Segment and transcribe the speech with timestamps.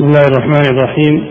[0.00, 1.26] بسم الله الرحمن الرحيم.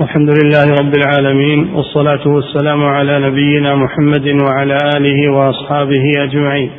[0.00, 6.70] الحمد لله رب العالمين والصلاة والسلام على نبينا محمد وعلى آله وأصحابه أجمعين.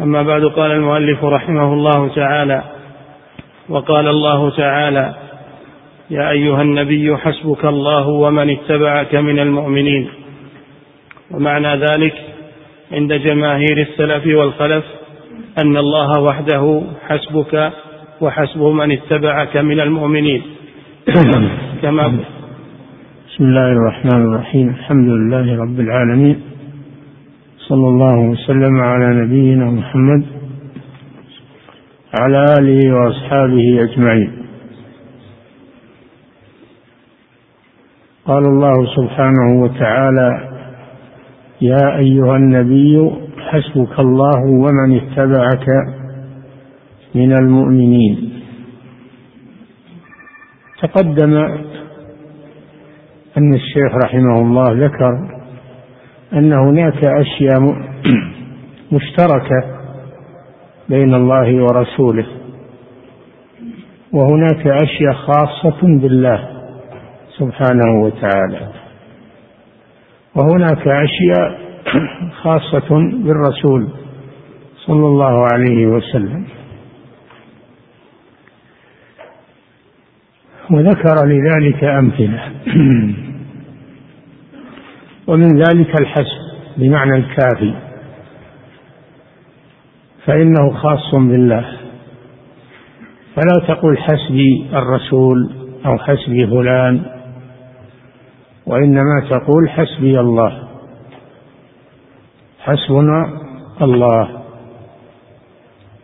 [0.00, 2.62] أما بعد قال المؤلف رحمه الله تعالى
[3.68, 5.14] وقال الله تعالى
[6.10, 10.08] يا أيها النبي حسبك الله ومن اتبعك من المؤمنين.
[11.30, 12.14] ومعنى ذلك
[12.92, 14.84] عند جماهير السلف والخلف
[15.64, 17.72] أن الله وحده حسبك
[18.22, 20.42] وحسب من اتبعك من المؤمنين.
[21.82, 22.06] كما
[23.28, 24.68] بسم الله الرحمن الرحيم.
[24.68, 26.36] الحمد لله رب العالمين.
[27.58, 30.22] صلى الله وسلم على نبينا محمد
[32.20, 34.32] على آله وأصحابه أجمعين.
[38.26, 40.48] قال الله سبحانه وتعالى
[41.60, 43.10] يا أيها النبي
[43.50, 45.66] حسبك الله ومن اتبعك
[47.14, 48.42] من المؤمنين.
[50.82, 51.34] تقدم
[53.38, 55.42] أن الشيخ رحمه الله ذكر
[56.32, 57.60] أن هناك أشياء
[58.92, 59.82] مشتركة
[60.88, 62.26] بين الله ورسوله
[64.12, 66.48] وهناك أشياء خاصة بالله
[67.38, 68.68] سبحانه وتعالى
[70.36, 71.58] وهناك أشياء
[72.42, 72.88] خاصة
[73.24, 73.88] بالرسول
[74.86, 76.44] صلى الله عليه وسلم.
[80.72, 82.52] وذكر لذلك أمثلة.
[85.28, 86.42] ومن ذلك الحسب
[86.76, 87.74] بمعنى الكافي.
[90.24, 91.64] فإنه خاص بالله.
[93.34, 95.50] فلا تقل حسبي الرسول
[95.86, 97.02] أو حسبي فلان
[98.66, 100.68] وإنما تقول حسبي الله.
[102.60, 103.40] حسبنا
[103.82, 104.42] الله.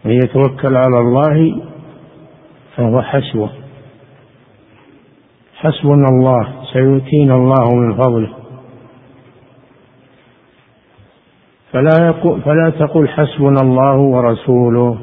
[0.04, 1.62] من يتوكل على الله
[2.76, 3.57] فهو حسبه.
[5.58, 8.34] حسبنا الله سيؤتينا الله من فضله.
[11.72, 14.98] فلا يقول فلا تقل حسبنا الله ورسوله.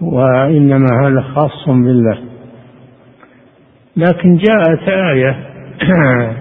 [0.00, 2.18] وإنما هذا خاص بالله.
[3.96, 5.48] لكن جاءت آية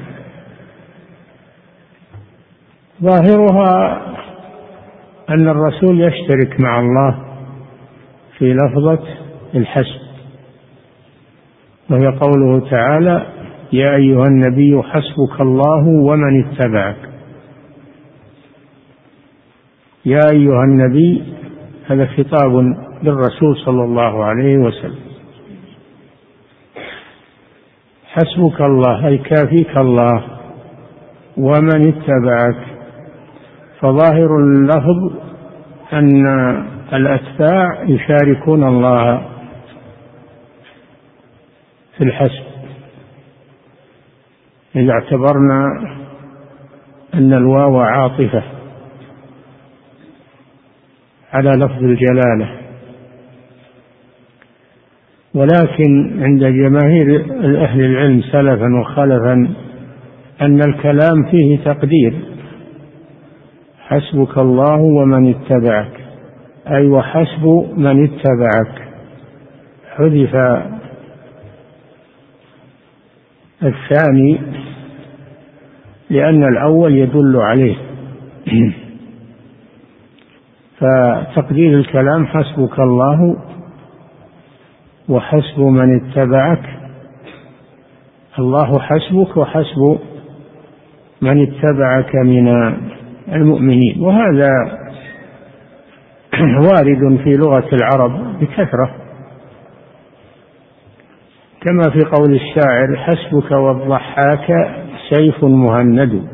[3.03, 4.01] ظاهرها
[5.29, 7.19] أن الرسول يشترك مع الله
[8.37, 9.03] في لفظة
[9.55, 10.06] الحسب.
[11.89, 13.25] وهي قوله تعالى
[13.73, 16.97] يا أيها النبي حسبك الله ومن اتبعك.
[20.05, 21.23] يا أيها النبي
[21.87, 22.51] هذا خطاب
[23.03, 25.07] للرسول صلى الله عليه وسلم.
[28.05, 30.23] حسبك الله أي كافيك الله
[31.37, 32.65] ومن اتبعك.
[33.79, 35.11] فظاهر اللفظ
[35.93, 36.27] أن
[36.93, 39.36] الأتباع يشاركون الله.
[41.97, 42.43] في الحسب.
[44.75, 45.65] إذا اعتبرنا
[47.13, 48.43] أن الواو عاطفة
[51.33, 52.49] على لفظ الجلالة
[55.33, 57.25] ولكن عند جماهير
[57.63, 59.49] أهل العلم سلفا وخلفا
[60.41, 62.13] أن الكلام فيه تقدير.
[63.79, 65.91] حسبك الله ومن اتبعك
[66.67, 68.87] أي وحسب من اتبعك.
[69.95, 70.35] حذف
[73.63, 74.39] الثاني
[76.09, 77.75] لأن الأول يدل عليه.
[80.79, 83.37] فتقدير الكلام حسبك الله
[85.09, 86.63] وحسب من اتبعك.
[88.39, 89.99] الله حسبك وحسب
[91.21, 92.47] من اتبعك من
[93.31, 94.01] المؤمنين.
[94.01, 94.49] وهذا
[96.67, 99.06] وارد في لغة العرب بكثرة.
[101.61, 104.47] كما في قول الشاعر حسبك والضحاك
[105.09, 106.27] سيف مهند.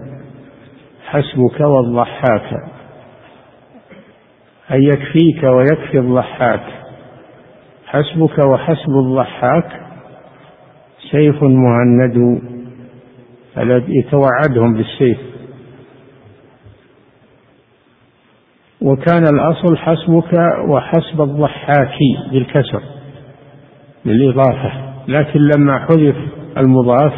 [1.05, 2.53] حسبك والضحاك.
[4.71, 6.63] أي يكفيك ويكفي الضحاك.
[7.85, 9.81] حسبك وحسب الضحاك
[11.11, 12.41] سيف مهند.
[13.87, 15.17] يتوعدهم بالسيف.
[18.81, 20.33] وكان الأصل حسبك
[20.69, 21.97] وحسب الضحاك
[22.31, 22.81] بالكسر
[24.05, 24.92] بالإضافة.
[25.07, 26.15] لكن لما حذف
[26.57, 27.13] المضاف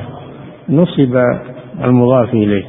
[0.70, 1.18] نصب
[1.84, 2.66] المضاف إليه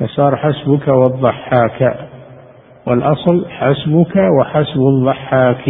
[0.00, 2.08] فصار حسبك والضحاك
[2.86, 5.64] والأصل حسبك وحسب الضحاك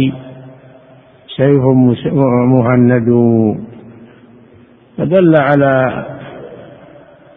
[1.37, 1.63] سيف
[2.45, 3.09] مهند.
[4.97, 6.05] فدل على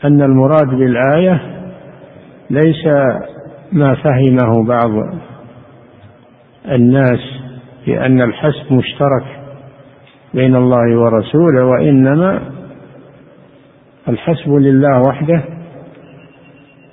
[0.04, 1.40] أن المراد بالآية
[2.50, 2.86] ليس
[3.72, 4.90] ما فهمه بعض
[6.69, 7.20] الناس
[7.86, 9.45] لأن الحسب مشترك
[10.36, 12.40] بين الله ورسوله وإنما
[14.08, 15.42] الحسب لله وحده.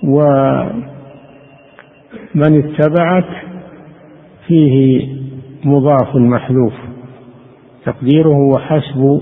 [0.04, 0.74] ومن
[2.36, 3.30] اتبعك
[4.48, 5.08] فيه
[5.64, 6.74] مضاف محذوف
[7.86, 9.22] تقديره وحسب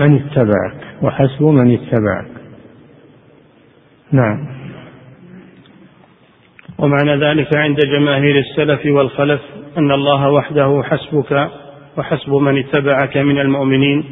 [0.00, 2.30] من اتبعك وحسب من اتبعك.
[4.12, 4.46] نعم.
[6.78, 9.40] ومعنى ذلك عند جماهير السلف والخلف
[9.78, 11.50] أن الله وحده حسبك
[11.98, 14.04] وحسب من اتبعك من المؤمنين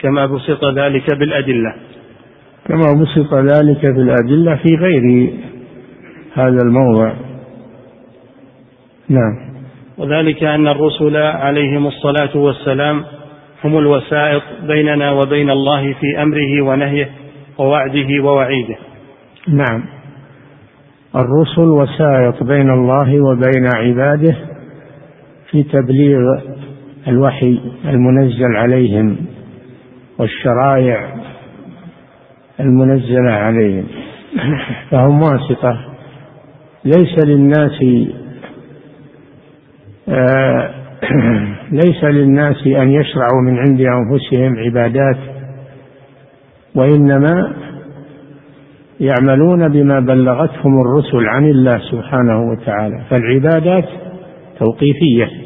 [0.00, 1.74] كما بسط ذلك بالأدلة.
[2.68, 5.32] كما بسط ذلك بالأدلة في غير
[6.34, 7.12] هذا الموضع.
[9.08, 9.50] نعم.
[9.98, 13.04] وذلك أن الرسل عليهم الصلاة والسلام
[13.64, 17.10] هم الوسائط بيننا وبين الله في أمره ونهيه
[17.58, 18.76] ووعده ووعيده.
[19.48, 19.84] نعم.
[21.16, 24.36] الرسل وسائط بين الله وبين عباده
[25.50, 26.20] في تبليغ
[27.08, 29.16] الوحي المنزل عليهم
[30.18, 31.14] والشرائع
[32.60, 33.84] المنزله عليهم.
[34.90, 35.78] فهم واسطة.
[36.84, 37.84] ليس للناس
[40.08, 40.70] آه،
[41.84, 45.16] ليس للناس أن يشرعوا من عند أنفسهم عبادات
[46.74, 47.52] وإنما
[49.00, 53.04] يعملون بما بلغتهم الرسل عن الله سبحانه وتعالى.
[53.10, 53.88] فالعبادات
[54.58, 55.39] توقيفية.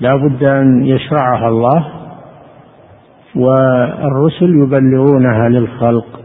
[0.00, 1.86] لا بد أن يشرعها الله
[3.34, 6.20] والرسل يبلغونها للخلق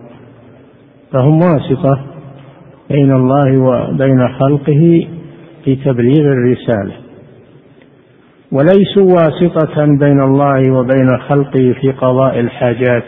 [1.11, 1.99] فهم واسطة
[2.89, 5.07] بين الله وبين خلقه
[5.63, 6.93] في تبليغ الرسالة.
[8.51, 13.03] وليسوا واسطة بين الله وبين خلقه في قضاء الحاجات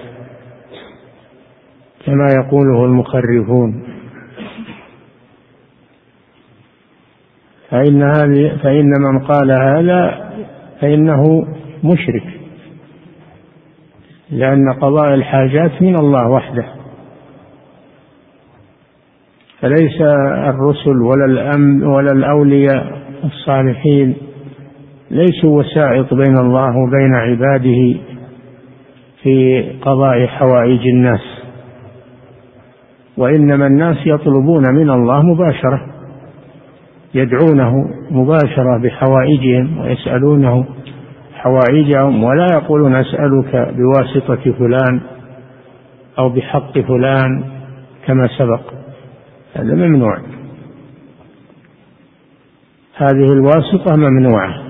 [2.06, 3.84] كما يقوله المخرفون.
[7.70, 10.28] فإن هذه فإن من قال هذا
[10.82, 11.48] فإنه
[11.84, 12.24] مشرك
[14.32, 16.66] لأن قضاء الحاجات من الله وحده.
[19.60, 20.02] فليس
[20.48, 24.16] الرسل ولا الأم ولا الأولياء الصالحين
[25.12, 28.00] ليسوا وسائط بين الله وبين عباده
[29.24, 31.22] في قضاء حوائج الناس.
[33.18, 35.97] وإنما الناس يطلبون من الله مباشرة.
[37.14, 37.74] يدعونه
[38.12, 40.66] مباشرة بحوائجهم ويسألونه
[41.34, 45.02] حوائجهم ولا يقولون أسألك بواسطة فلان
[46.20, 47.44] أو بحق فلان
[48.06, 48.62] كما سبق.
[49.54, 50.18] هذا ممنوع.
[52.96, 54.64] هذه الواسطة ممنوعة.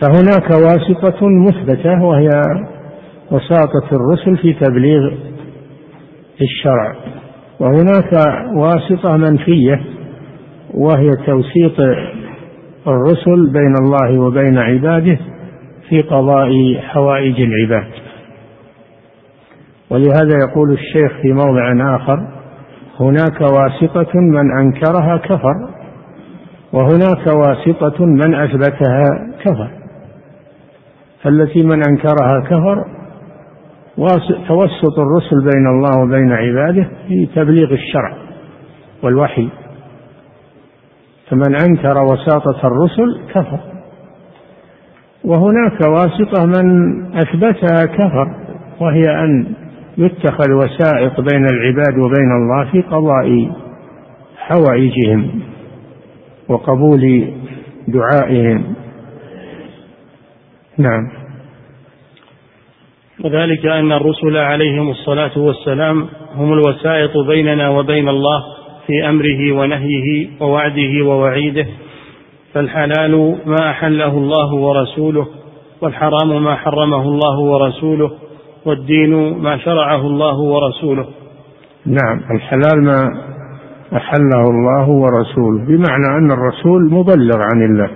[0.00, 2.28] فهناك واسطة مثبتة وهي
[3.30, 5.12] وساطة الرسل في تبليغ
[6.42, 7.13] الشرع.
[7.60, 8.12] وهناك
[8.56, 9.80] واسطة منفية
[10.74, 11.80] وهي توسيط
[12.86, 15.18] الرسل بين الله وبين عباده
[15.88, 17.90] في قضاء حوائج العباد.
[19.90, 22.28] ولهذا يقول الشيخ في موضع آخر
[23.00, 25.54] هناك واسطة من أنكرها كفر
[26.72, 29.04] وهناك واسطة من أثبتها
[29.44, 29.70] كفر.
[31.22, 32.84] فالتي من أنكرها كفر
[34.48, 38.16] توسط الرسل بين الله وبين عباده في تبليغ الشرع
[39.02, 39.48] والوحي.
[41.30, 43.60] فمن أنكر وساطة الرسل كفر.
[45.24, 48.34] وهناك واسطة من أثبتها كفر
[48.80, 49.46] وهي أن
[49.98, 53.52] يتخذ وسائط بين العباد وبين الله في قضاء
[54.36, 55.40] حوائجهم
[56.48, 57.32] وقبول
[57.88, 58.74] دعائهم.
[60.78, 61.23] نعم.
[63.20, 68.42] وذلك أن الرسل عليهم الصلاة والسلام هم الوسائط بيننا وبين الله
[68.86, 71.66] في أمره ونهيه ووعده ووعيده.
[72.54, 75.26] فالحلال ما أحله الله ورسوله
[75.80, 78.10] والحرام ما حرمه الله ورسوله
[78.66, 81.06] والدين ما شرعه الله ورسوله.
[81.86, 83.08] نعم الحلال ما
[83.96, 85.66] أحله الله ورسوله.
[85.66, 87.90] بمعنى أن الرسول مبلغ عن الله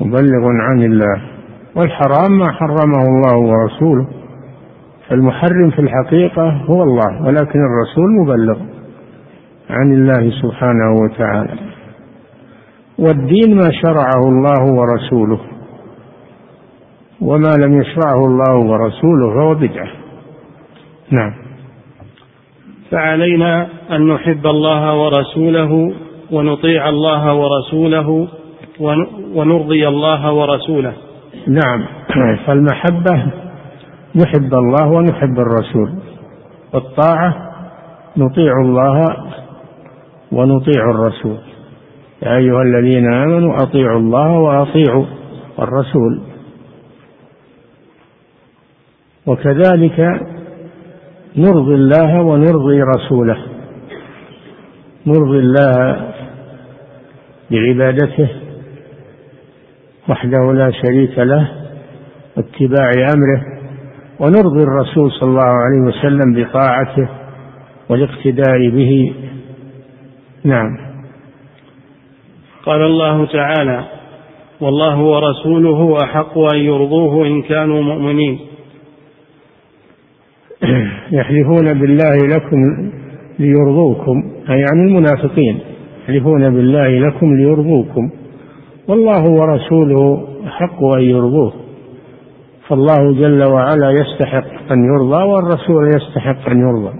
[0.00, 1.31] مبلغ عن الله.
[1.76, 4.06] والحرام ما حرمه الله ورسوله.
[5.08, 8.58] فالمحرم في الحقيقة هو الله ولكن الرسول مبلغ
[9.70, 11.54] عن الله سبحانه وتعالى.
[12.98, 15.40] والدين ما شرعه الله ورسوله
[17.20, 19.88] وما لم يشرعه الله ورسوله فهو بدعة.
[21.10, 21.32] نعم.
[22.90, 25.92] فعلينا أن نحب الله ورسوله
[26.30, 28.28] ونطيع الله ورسوله
[29.34, 30.92] ونرضي الله ورسوله.
[31.48, 31.86] نعم.
[32.46, 33.32] فالمحبة
[34.16, 35.92] نحب الله ونحب الرسول.
[36.74, 37.34] والطاعة
[38.16, 39.16] نطيع الله
[40.32, 41.38] ونطيع الرسول.
[42.22, 45.04] يا أيها الذين آمنوا أطيعوا الله وأطيعوا
[45.58, 46.20] الرسول.
[49.26, 50.00] وكذلك
[51.36, 53.36] نرضي الله ونرضي رسوله.
[55.06, 56.12] نرضي الله
[57.50, 58.28] بعبادته
[60.08, 61.48] وحده لا شريك له
[62.36, 63.42] واتباع أمره
[64.20, 67.08] ونرضي الرسول صلى الله عليه وسلم بطاعته
[67.88, 69.14] والاقتداء به.
[70.44, 70.76] نعم.
[72.66, 73.84] قال الله تعالى
[74.60, 78.38] والله ورسوله أحق أن يرضوه إن كانوا مؤمنين.
[81.18, 82.90] يحلفون بالله لكم
[83.38, 85.58] ليرضوكم أي يعني المنافقين.
[86.02, 88.10] يحلفون بالله لكم ليرضوكم.
[88.88, 91.52] والله ورسوله حق أن يرضوه.
[92.68, 96.98] فالله جل وعلا يستحق أن يرضى والرسول يستحق أن يرضى.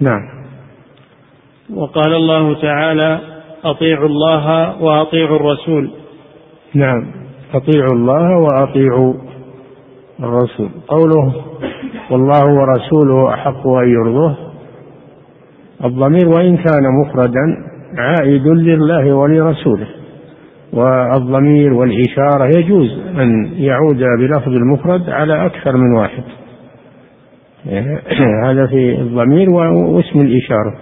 [0.00, 0.20] نعم.
[1.74, 3.20] وقال الله تعالى
[3.64, 5.90] أطيعوا الله وأطيعوا الرسول.
[6.74, 7.12] نعم.
[7.54, 9.14] أطيعوا الله وأطيعوا
[10.20, 10.68] الرسول.
[10.88, 11.32] قوله
[12.10, 14.36] والله ورسوله أحق أن يرضوه.
[15.84, 17.56] الضمير وإن كان مفردا
[17.98, 20.03] عائد لله ولرسوله.
[20.74, 26.22] والضمير والإشارة يجوز أن يعود بلفظ المفرد على أكثر من واحد.
[28.46, 30.74] هذا في الضمير واسم الإشارة.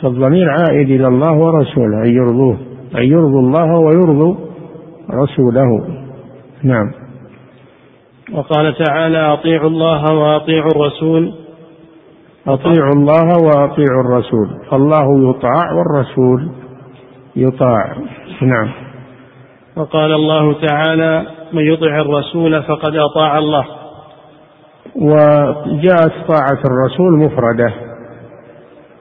[0.00, 2.56] فالضمير عائد إلى الله ورسوله أن يرضوه
[2.98, 4.34] أن يرضوا الله ويرضوا
[5.10, 5.88] رسوله.
[6.62, 6.92] نعم.
[8.32, 11.34] وقال تعالى أطيعوا الله وأطيعوا الرسول.
[12.46, 14.48] أطيعوا الله وأطيعوا الرسول.
[14.70, 16.48] فالله يطاع والرسول
[17.36, 17.96] يطاع.
[18.42, 18.72] نعم.
[19.76, 23.66] وقال الله تعالى من يطع الرسول فقد أطاع الله.
[24.96, 27.74] وجاءت طاعة الرسول مفردة.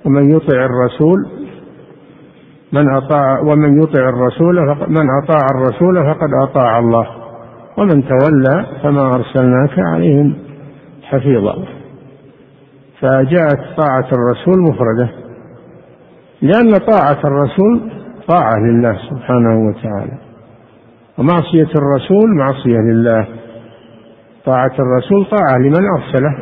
[0.06, 1.28] ومن يطع الرسول
[2.72, 4.56] من أطاع ومن يطع الرسول
[4.88, 7.08] من أطاع الرسول فقد أطاع الله.
[7.78, 10.38] ومن تولى فما أرسلناك عليهم
[11.04, 11.56] حفيظا.
[13.02, 15.10] فجاءت طاعة الرسول مفردة.
[16.42, 17.92] لأن طاعة الرسول
[18.28, 20.18] طاعة لله سبحانه وتعالى.
[21.18, 23.28] ومعصية الرسول معصية لله.
[24.46, 26.36] طاعة الرسول طاعة لمن أرسله.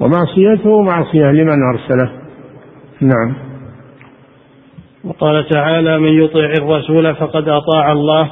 [0.00, 2.10] ومعصيته معصية لمن أرسله.
[3.00, 3.34] نعم.
[5.04, 8.30] وقال تعالى من يطع الرسول فقد أطاع الله.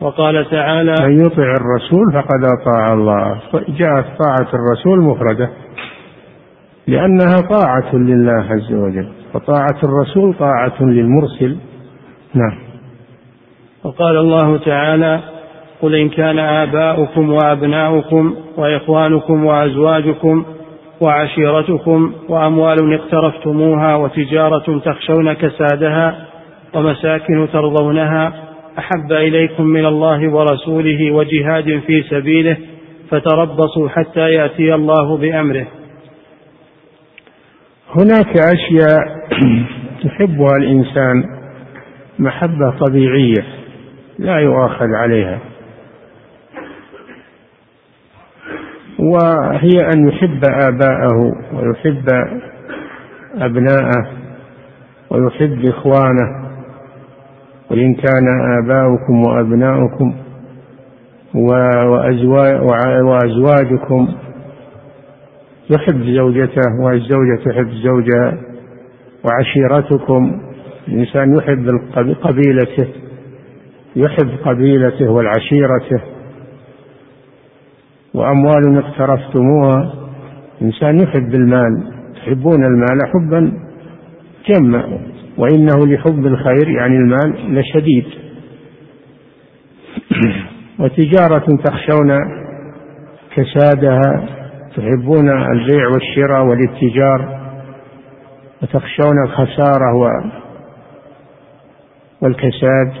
[0.00, 3.40] وقال تعالى من يطع الرسول فقد أطاع الله.
[3.68, 5.50] جاءت طاعة الرسول مفردة.
[6.86, 9.17] لأنها طاعة لله عز وجل.
[9.34, 11.56] وطاعة الرسول طاعة للمرسل.
[12.34, 12.58] نعم.
[13.84, 15.20] وقال الله تعالى
[15.82, 20.44] قل إن كان آباؤكم وأبناؤكم وإخوانكم وأزواجكم
[21.00, 26.16] وعشيرتكم وأموال اقترفتموها وتجارة تخشون كسادها
[26.74, 28.32] ومساكن ترضونها
[28.78, 32.56] أحب إليكم من الله ورسوله وجهاد في سبيله
[33.10, 35.66] فتربصوا حتى يأتي الله بأمره.
[37.96, 39.28] هناك أشياء
[40.04, 41.24] يحبها الإنسان
[42.18, 43.44] محبة طبيعية
[44.18, 45.38] لا يؤاخذ عليها.
[48.98, 52.08] وهي أن يحب آباءه ويحب
[53.34, 54.10] أبناءه
[55.10, 56.48] ويحب إخوانه.
[57.70, 58.28] وإن كان
[58.62, 60.14] آباؤكم وأبناؤكم
[63.04, 64.08] وأزواجكم
[65.70, 68.38] يحب زوجته والزوجة تحب زوجها
[69.24, 70.40] وعشيرتكم
[70.88, 71.68] الإنسان يحب
[72.22, 72.88] قبيلته
[73.96, 76.00] يحب قبيلته والعشيرته.
[78.14, 79.94] وأموال اقترفتموها
[80.60, 83.52] الإنسان يحب المال تحبون المال حبا
[84.48, 85.00] جما
[85.38, 88.06] وإنه لحب الخير يعني المال لشديد.
[90.80, 92.10] وتجارة تخشون
[93.34, 94.37] كسادها
[94.76, 97.38] تحبون البيع والشراء والاتجار
[98.62, 99.94] وتخشون الخسارة
[102.22, 102.92] والكساد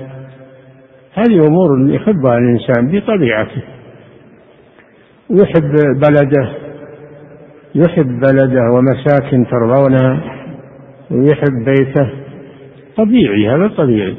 [1.14, 3.62] هذه أمور يحبها الإنسان بطبيعته.
[5.30, 6.52] يحب بلده
[7.74, 10.20] يحب بلده ومساكن ترضونها
[11.10, 12.10] ويحب بيته.
[12.96, 14.16] طبيعي هذا طبيعي.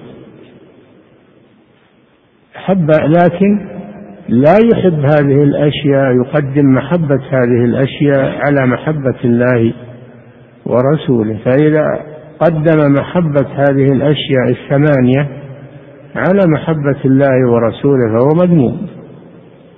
[2.54, 3.79] حب لكن
[4.30, 9.74] لا يحب هذه الأشياء يقدم محبة هذه الأشياء على محبة الله
[10.66, 11.38] ورسوله.
[11.46, 12.00] فإذا
[12.40, 15.28] قدم محبة هذه الأشياء الثمانية
[16.16, 18.88] على محبة الله ورسوله فهو مذموم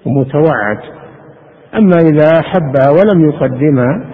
[0.05, 0.79] ومتوعد.
[1.75, 4.05] أما إذا أحبها ولم يقدمها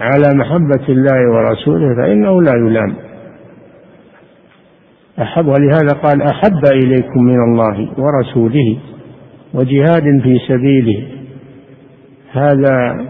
[0.00, 2.94] على محبة الله ورسوله فإنه لا يلام.
[5.22, 8.78] أحب ولهذا قال أحب إليكم من الله ورسوله.
[9.54, 11.06] وجهاد في سبيله.
[12.32, 13.06] هذا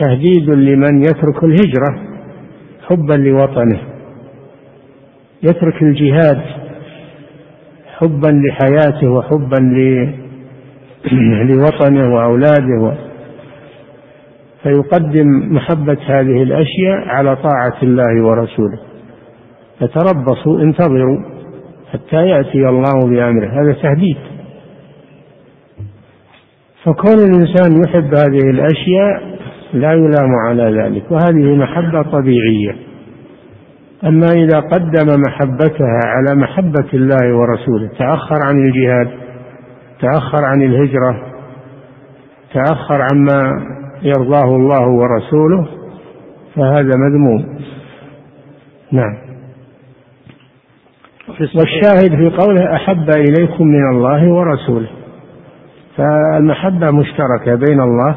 [0.00, 1.98] تهديد لمن يترك الهجرة
[2.88, 3.80] حبا لوطنه.
[5.42, 6.42] يترك الجهاد
[7.96, 9.56] حبا لحياته وحبا
[11.50, 12.94] لوطنه وأولاده.
[14.62, 18.78] فيقدم محبة هذه الأشياء على طاعة الله ورسوله.
[19.80, 21.18] فتربصوا انتظروا
[21.92, 23.46] حتى يأتي الله بأمره.
[23.46, 24.35] هذا تهديد.
[26.86, 29.38] فكون الإنسان يحب هذه الأشياء
[29.72, 32.76] لا يلام على ذلك وهذه محبة طبيعية.
[34.04, 39.08] أما إذا قدم محبتها على محبة الله ورسوله تأخر عن الجهاد
[40.00, 41.22] تأخر عن الهجرة
[42.54, 43.66] تأخر عما
[44.02, 45.66] يرضاه الله ورسوله
[46.54, 47.58] فهذا مذموم.
[48.92, 49.16] نعم.
[51.40, 54.95] والشاهد في قوله أحب إليكم من الله ورسوله.
[55.96, 58.16] فالمحبة مشتركة بين الله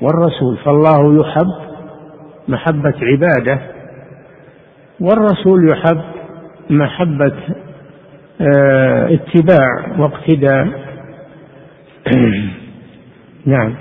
[0.00, 1.70] والرسول فالله يحب
[2.48, 3.60] محبة عباده
[5.00, 6.00] والرسول يحب
[6.70, 7.32] محبة
[8.40, 10.68] آه، اتباع واقتداء.
[13.46, 13.74] نعم.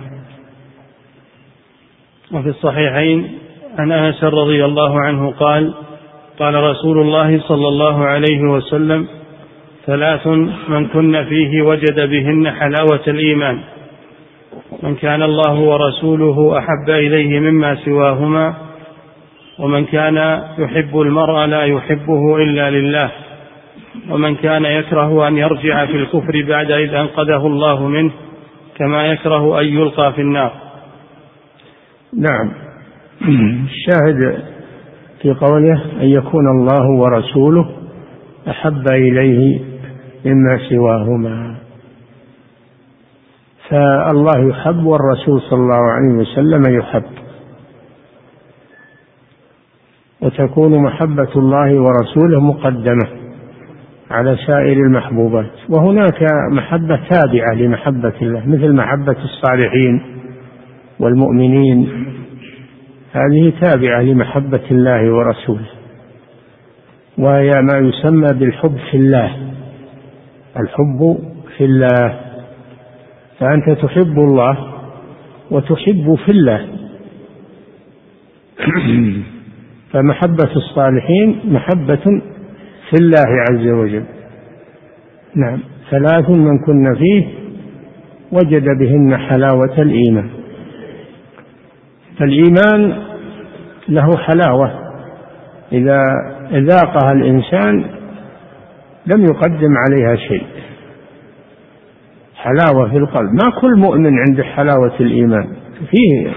[2.33, 3.37] وفي الصحيحين
[3.77, 5.73] عن أنس رضي الله عنه قال
[6.39, 9.07] قال رسول الله صلى الله عليه وسلم
[9.85, 10.27] ثلاث
[10.69, 13.59] من كن فيه وجد بهن حلاوة الإيمان.
[14.83, 18.53] من كان الله ورسوله أحب إليه مما سواهما
[19.59, 23.11] ومن كان يحب المرء لا يحبه إلا لله.
[24.09, 28.11] ومن كان يكره أن يرجع في الكفر بعد إذ أنقذه الله منه
[28.77, 30.51] كما يكره أن يلقى في النار.
[32.13, 32.51] نعم.
[33.65, 34.43] الشاهد
[35.21, 37.69] في قوله أن يكون الله ورسوله
[38.49, 39.59] أحب إليه
[40.25, 41.55] مما سواهما.
[43.69, 47.03] فالله يحب والرسول صلى الله عليه وسلم يحب.
[50.21, 53.07] وتكون محبة الله ورسوله مقدمة
[54.11, 55.51] على سائر المحبوبات.
[55.69, 60.01] وهناك محبة تابعة لمحبة الله مثل محبة الصالحين
[60.99, 61.89] والمؤمنين.
[63.13, 65.69] هذه تابعة لمحبة الله ورسوله
[67.17, 69.48] وهي ما يسمى بالحب في الله.
[70.57, 71.17] الحب
[71.57, 72.19] في الله.
[73.39, 74.57] فأنت تحب الله
[75.51, 76.67] وتحب في الله.
[79.91, 82.21] فمحبة الصالحين محبة
[82.89, 84.03] في الله عز وجل.
[85.35, 85.59] نعم.
[85.91, 87.27] ثلاث من كن فيه
[88.31, 90.29] وجد بهن حلاوة الإيمان.
[92.17, 93.03] فالإيمان
[93.89, 94.89] له حلاوة.
[95.71, 96.03] إذا
[96.53, 97.98] ذاقها الإنسان
[99.13, 100.43] لم يقدم عليها شيء.
[102.35, 103.29] حلاوة في القلب.
[103.31, 105.47] ما كل مؤمن عنده حلاوة الإيمان.
[105.91, 106.27] فيه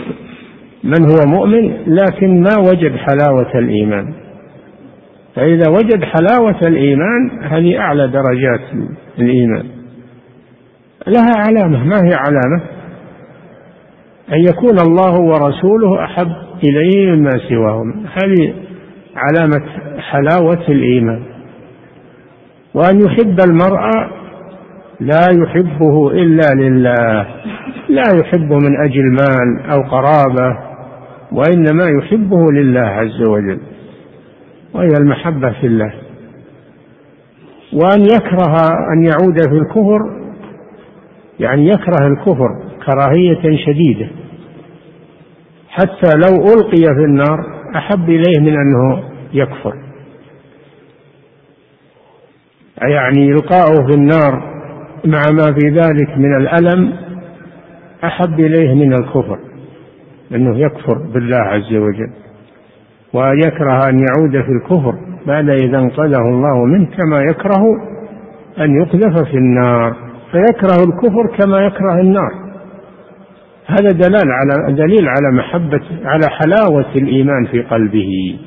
[0.85, 4.15] من هو مؤمن لكن ما وجد حلاوة الإيمان.
[5.35, 8.61] فإذا وجد حلاوة الإيمان هذه أعلى درجات
[9.19, 9.65] الإيمان.
[11.07, 11.85] لها علامة.
[11.85, 12.63] ما هي علامة؟
[14.33, 16.33] أن يكون الله ورسوله أحب
[16.65, 18.07] إليه مما سواهم.
[18.07, 18.55] هذه
[19.17, 19.67] علامة
[19.99, 21.32] حلاوة الإيمان.
[22.75, 23.81] وأن يحب المرء
[25.01, 27.27] لا يحبه إلا لله
[27.89, 30.59] لا يحبه من أجل مال أو قرابة
[31.33, 33.61] وإنما يحبه لله عز وجل
[34.75, 35.93] وهي المحبة في الله.
[37.73, 38.57] وأن يكره
[38.95, 40.23] أن يعود في الكفر
[41.41, 42.49] يعني يكره الكفر
[42.87, 44.09] كراهية شديدة.
[45.69, 49.75] حتى لو ألقي في النار أحب إليه من أنه يكفر.
[52.89, 54.53] يعني إلقاؤه في النار
[55.05, 56.93] مع ما في ذلك من الألم
[58.05, 59.39] أحب إليه من الكفر
[60.35, 62.13] أنه يكفر بالله عز وجل
[63.15, 64.95] ويكره أن يعود في الكفر
[65.27, 67.65] بعد إذا انقذه الله منه كما يكره
[68.59, 72.33] أن يقذف في النار فيكره الكفر كما يكره النار.
[73.67, 78.39] هذا دلال على دليل على محبة على حلاوة الإيمان في قلبه.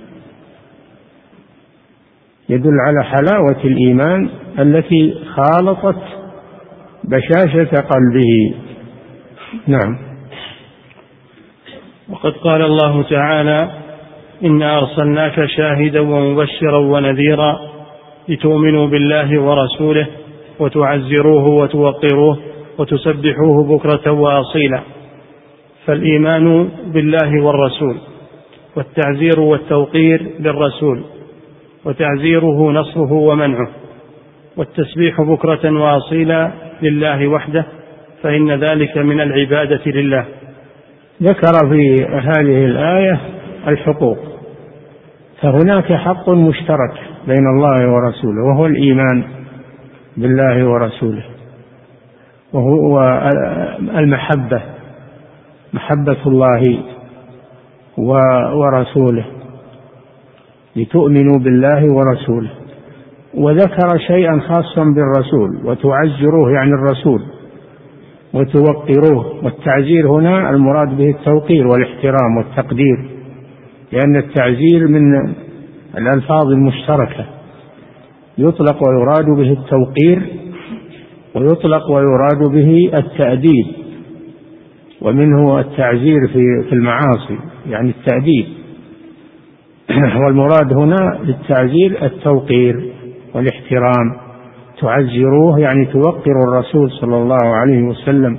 [2.49, 4.29] يدل على حلاوة الإيمان
[4.60, 6.01] التي خالطت
[7.03, 8.53] بشاشة قلبه.
[9.67, 9.97] نعم.
[12.10, 13.69] وقد قال الله تعالى
[14.43, 17.60] إنا أرسلناك شاهدا ومبشرا ونذيرا
[18.29, 20.08] لتؤمنوا بالله ورسوله
[20.60, 22.39] وتعزروه وتوقروه
[22.77, 24.81] وتسبحوه بكرة وأصيلا.
[25.86, 27.97] فالإيمان بالله والرسول
[28.75, 31.03] والتعزير والتوقير للرسول
[31.86, 33.67] وتعزيره نصره ومنعه.
[34.58, 37.65] والتسبيح بكرة وأصيلا لله وحده
[38.24, 40.26] فإن ذلك من العبادة لله.
[41.24, 43.19] ذكر في هذه الآية
[43.67, 44.17] الحقوق.
[45.41, 46.93] فهناك حق مشترك
[47.28, 49.24] بين الله ورسوله وهو الإيمان
[50.17, 51.24] بالله ورسوله
[52.54, 53.00] وهو
[53.80, 54.62] المحبة
[55.74, 56.80] محبة الله
[58.54, 59.26] ورسوله.
[60.75, 62.51] لتؤمنوا بالله ورسوله.
[63.33, 67.21] وذكر شيئا خاصا بالرسول وتعزروه يعني الرسول
[68.33, 69.43] وتوقروه.
[69.43, 72.97] والتعزير هنا المراد به التوقير والاحترام والتقدير
[73.91, 75.35] لأن التعزير من
[75.97, 77.25] الألفاظ المشتركة.
[78.38, 80.21] يطلق ويراد به التوقير
[81.35, 83.65] ويطلق ويراد به التأديب.
[85.01, 86.27] ومنه التعزير
[86.67, 87.38] في المعاصي
[87.69, 88.45] يعني التأديب.
[90.26, 92.93] والمراد هنا بالتعزير التوقير
[93.36, 94.26] والاحترام.
[94.82, 98.38] تعزروه يعني توقروا الرسول صلى الله عليه وسلم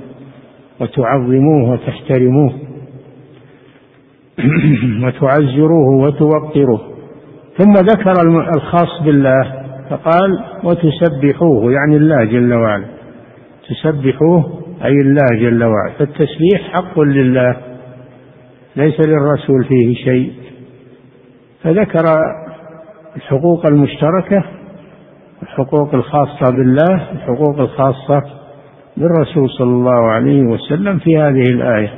[0.79, 2.53] وتعظموه وتحترموه.
[5.03, 6.81] وتعزروه وتوقروه.
[7.57, 8.11] ثم ذكر
[8.55, 9.53] الخاص بالله
[9.89, 12.85] فقال وتسبحوه يعني الله جل وعلا.
[13.69, 15.93] تسبحوه أي الله جل وعلا.
[15.99, 17.57] فالتسبيح حق لله
[18.75, 20.46] ليس للرسول فيه شيء.
[21.67, 22.05] فذكر
[23.15, 24.43] الحقوق المشتركة
[25.43, 28.21] الحقوق الخاصة بالله الحقوق الخاصة
[28.97, 31.93] بالرسول صلى الله عليه وسلم في هذه الآية.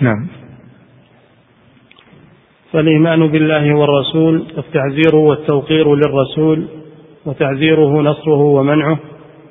[0.00, 0.26] نعم.
[2.72, 6.68] فالإيمان بالله والرسول التعزير والتوقير للرسول
[7.26, 8.98] وتعزيره نصره ومنعه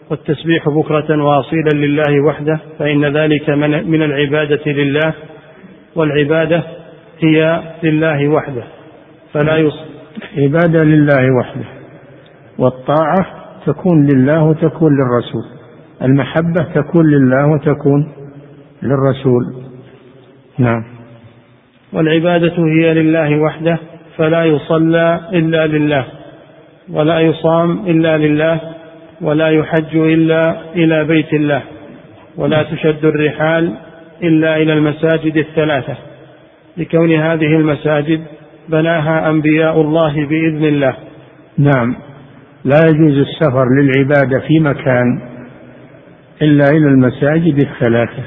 [0.10, 3.50] والتسبيح بكرة وأصيلا لله وحده فإن ذلك
[3.86, 5.14] من العبادة لله
[5.96, 6.79] والعبادة
[7.20, 8.64] هي لله وحده
[9.34, 9.80] فلا يص
[10.38, 11.66] عبادة لله وحده
[12.58, 13.26] والطاعة
[13.66, 15.60] تكون لله وتكون للرسول
[16.02, 18.12] المحبة تكون لله وتكون
[18.84, 19.54] للرسول.
[20.58, 20.84] نعم.
[21.94, 23.78] والعبادة هي لله وحده
[24.18, 26.06] فلا يصلى إلا لله
[26.92, 28.60] ولا يصام إلا لله
[29.22, 31.62] ولا يحج إلا إلى بيت الله
[32.38, 33.74] ولا تشد الرحال
[34.24, 35.96] إلا إلى المساجد الثلاثة.
[36.80, 38.22] لكون هذه المساجد
[38.70, 40.96] بناها أنبياء الله بإذن الله.
[41.58, 41.96] نعم.
[42.66, 45.22] لا يجوز السفر للعبادة في مكان
[46.42, 48.24] إلا إلى المساجد الثلاثة.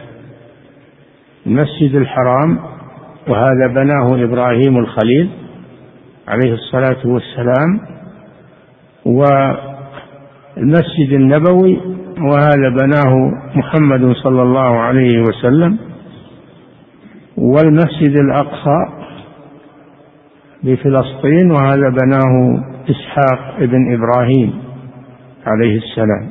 [1.46, 2.58] المسجد الحرام
[3.28, 5.28] وهذا بناه إبراهيم الخليل
[6.28, 7.80] عليه الصلاة والسلام
[10.56, 11.80] والمسجد النبوي
[12.20, 15.78] وهذا بناه محمد صلى الله عليه وسلم
[17.36, 18.86] والمسجد الأقصى
[20.62, 24.62] بفلسطين وهذا بناه إسحاق ابن إبراهيم
[25.46, 26.28] عليه السلام.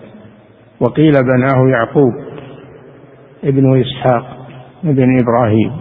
[0.79, 2.13] وقيل بناه يعقوب
[3.43, 4.37] ابن إسحاق
[4.83, 5.71] ابن إبراهيم.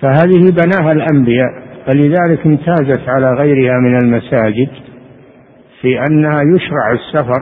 [0.00, 1.68] فهذه بناها الأنبياء.
[1.86, 4.68] فلذلك امتازت على غيرها من المساجد
[5.80, 7.40] في أنها يشرع السفر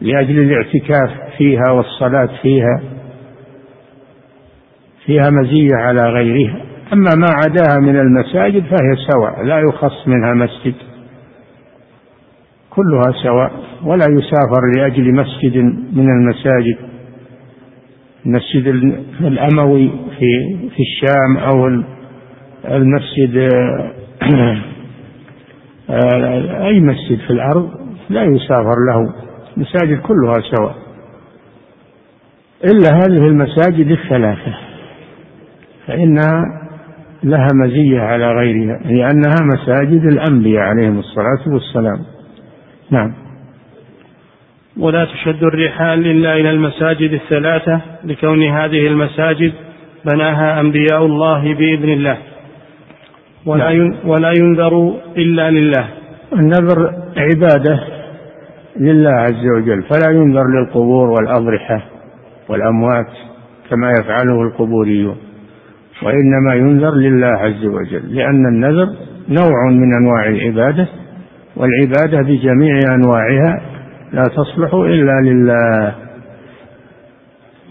[0.00, 2.80] لأجل الاعتكاف فيها والصلاة فيها.
[5.06, 6.62] فيها مزية على غيرها.
[6.92, 10.74] أما ما عداها من المساجد فهي سواء لا يخص منها مسجد.
[12.70, 13.52] كلها سواء
[13.84, 15.56] ولا يسافر لأجل مسجد
[15.92, 16.76] من المساجد.
[18.26, 18.66] المسجد
[19.20, 21.66] الأموي في في الشام أو
[22.64, 23.50] المسجد
[26.66, 27.70] أي مسجد في الأرض
[28.10, 29.14] لا يسافر له.
[29.56, 30.74] المساجد كلها سواء.
[32.64, 34.65] إلا هذه المساجد الثلاثة.
[35.86, 36.66] فإنها
[37.24, 41.98] لها مزية على غيرها لأنها مساجد الأنبياء عليهم الصلاة والسلام.
[42.90, 43.12] نعم.
[44.80, 49.52] ولا تشد الرحال إلا إلى المساجد الثلاثة لكون هذه المساجد
[50.04, 52.18] بناها أنبياء الله بإذن الله.
[53.46, 53.94] ولا نعم.
[54.04, 55.88] ولا ينذر إلا لله.
[56.32, 57.80] النذر عبادة
[58.80, 61.82] لله عز وجل فلا ينذر للقبور والأضرحة
[62.48, 63.10] والأموات
[63.70, 65.25] كما يفعله القبوريون.
[66.02, 68.88] وإنما ينذر لله عز وجل لأن النذر
[69.28, 70.88] نوع من أنواع العبادة
[71.56, 73.60] والعبادة بجميع أنواعها
[74.12, 75.94] لا تصلح إلا لله.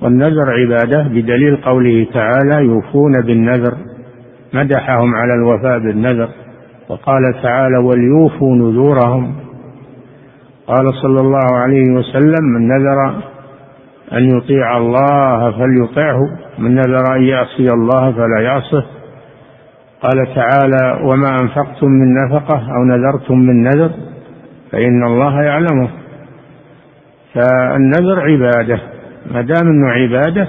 [0.02, 3.78] والنذر عبادة بدليل قوله تعالى يوفون بالنذر
[4.54, 6.30] مدحهم على الوفاء بالنذر.
[6.90, 9.36] وقال تعالى وليوفوا نذورهم.
[10.68, 13.24] قال صلى الله عليه وسلم من نذر
[14.14, 16.20] أن يطيع الله فليطعه.
[16.60, 18.86] من نذر أن يعصي الله فلا يعصه.
[20.02, 23.92] قال تعالى وما أنفقتم من نفقة أو نذرتم من نذر
[24.72, 25.90] فإن الله يعلمه
[27.34, 28.80] فالنذر عبادة.
[29.32, 30.48] ما دام أنه عبادة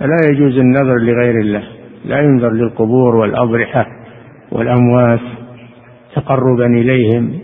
[0.00, 1.62] فلا يجوز النذر لغير الله.
[2.04, 3.86] لا ينذر للقبور والأضرحة
[4.52, 5.20] والأموات
[6.14, 7.38] تقربا إليهم.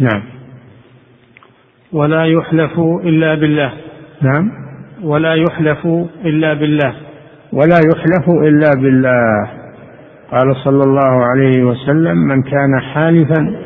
[0.00, 0.22] نعم.
[1.92, 3.72] ولا يحلف إلا بالله.
[4.22, 4.63] نعم.
[5.04, 5.86] ولا يحلف
[6.24, 6.94] إلا بالله.
[7.52, 9.48] ولا يحلف إلا بالله.
[10.30, 13.56] قال صلى الله عليه وسلم من كان حالفا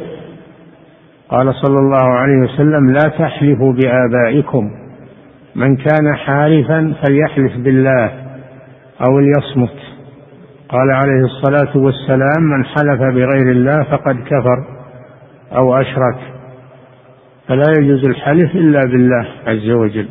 [1.28, 4.70] قال صلى الله عليه وسلم لا تحلفوا بآبائكم.
[5.54, 8.10] من كان حالفا فليحلف بالله
[9.08, 9.78] أو ليصمت.
[10.68, 14.64] قال عليه الصلاة والسلام من حلف بغير الله فقد كفر
[15.56, 16.18] أو أشرك.
[17.48, 20.08] فلا يجوز الحلف إلا بالله عز وجل.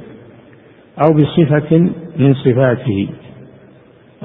[1.01, 3.09] أو بصفة من صفاته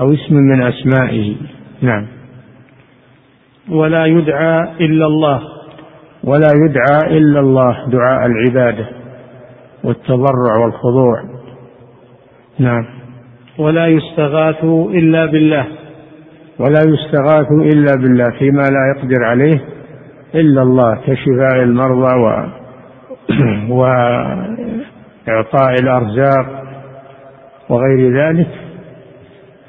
[0.01, 1.37] أو اسم من أسمائه.
[1.83, 2.07] نعم.
[3.71, 5.43] ولا يدعى إلا الله
[6.25, 8.87] ولا يدعى إلا الله دعاء العبادة
[9.85, 11.23] والتضرع والخضوع.
[12.59, 12.85] نعم.
[13.59, 15.67] ولا يستغاث إلا بالله
[16.59, 19.65] ولا يستغاث إلا بالله فيما لا يقدر عليه
[20.35, 22.33] إلا الله كشفاء المرضى و
[25.29, 26.62] وإعطاء الأرزاق
[27.73, 28.49] وغير ذلك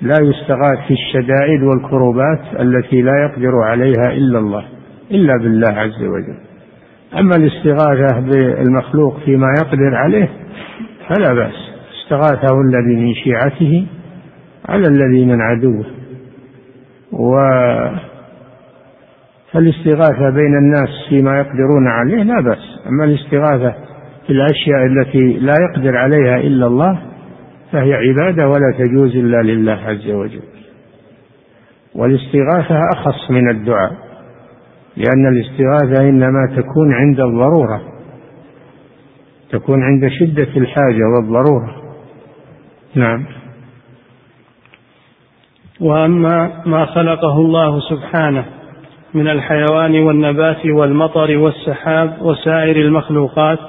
[0.02, 4.66] لا يستغاث في الشدائد والكروبات التي لا يقدر عليها إلا الله
[5.12, 6.38] إلا بالله عز وجل.
[7.20, 10.30] أما الاستغاثة بالمخلوق فيما يقدر عليه
[11.10, 11.74] فلا بأس.
[12.04, 13.86] استغاثه الذي من شيعته
[14.70, 15.86] على الذي من عدوه.
[17.12, 17.36] و
[19.52, 22.80] فالاستغاثة بين الناس فيما يقدرون عليه لا بأس.
[22.90, 23.76] أما الاستغاثة
[24.28, 27.13] في الأشياء التي لا يقدر عليها إلا الله
[27.74, 30.42] فهي عبادة ولا تجوز إلا لله عز وجل.
[31.96, 33.92] والاستغاثة أخص من الدعاء
[34.98, 37.82] لأن الاستغاثة إنما تكون عند الضرورة
[39.50, 41.76] تكون عند شدة الحاجة والضرورة.
[42.96, 43.26] نعم.
[45.82, 48.46] وأما ما خلقه الله سبحانه
[49.14, 53.60] من الحيوان والنبات والمطر والسحاب وسائر المخلوقات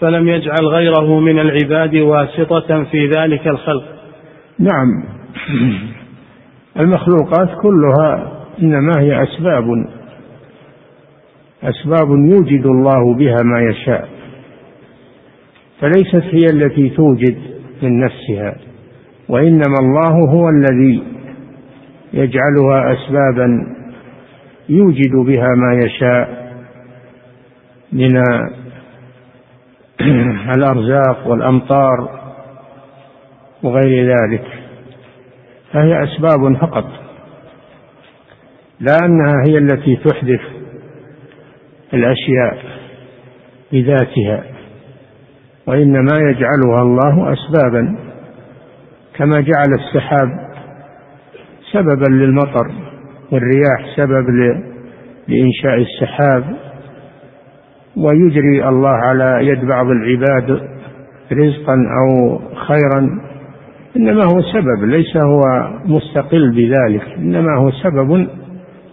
[0.00, 3.84] فلم يجعل غيره من العباد واسطة في ذلك الخلق.
[4.58, 5.04] نعم.
[6.80, 8.32] المخلوقات كلها
[8.62, 9.64] إنما هي أسباب
[11.62, 14.08] أسباب يوجد الله بها ما يشاء.
[15.80, 17.38] فليست هي التي توجد
[17.82, 18.56] من نفسها
[19.28, 21.02] وإنما الله هو الذي
[22.12, 23.76] يجعلها اسبابا
[24.68, 26.50] يوجد بها ما يشاء
[27.92, 28.22] من
[30.56, 32.20] الارزاق والأمطار
[33.62, 34.44] وغير ذلك.
[35.72, 36.84] فهي أسباب فقط.
[38.80, 40.40] لا أنها هي التي تحدث
[41.94, 42.58] الأشياء
[43.72, 44.44] بذاتها
[45.66, 47.96] وإنما يجعلها الله اسبابا
[49.14, 50.50] كما جعل السحاب
[51.72, 52.72] سببا للمطر
[53.32, 54.26] والرياح سبب
[55.28, 56.69] لإنشاء السحاب.
[57.96, 60.68] ويجري الله على يد بعض العباد
[61.32, 63.20] رزقا أو خيرا.
[63.96, 65.40] إنما هو سبب ليس هو
[65.84, 67.02] مستقل بذلك.
[67.18, 68.26] إنما هو سبب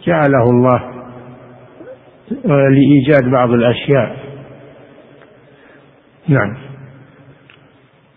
[0.06, 0.84] جعله الله
[2.46, 4.18] لإيجاد بعض الأشياء.
[6.28, 6.58] نعم.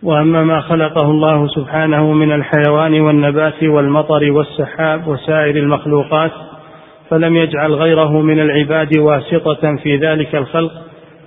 [0.03, 6.31] وأما ما خلقه الله سبحانه من الحيوان والنبات والمطر والسحاب وسائر المخلوقات
[7.11, 10.73] فلم يجعل غيره من العباد واسطة في ذلك الخلق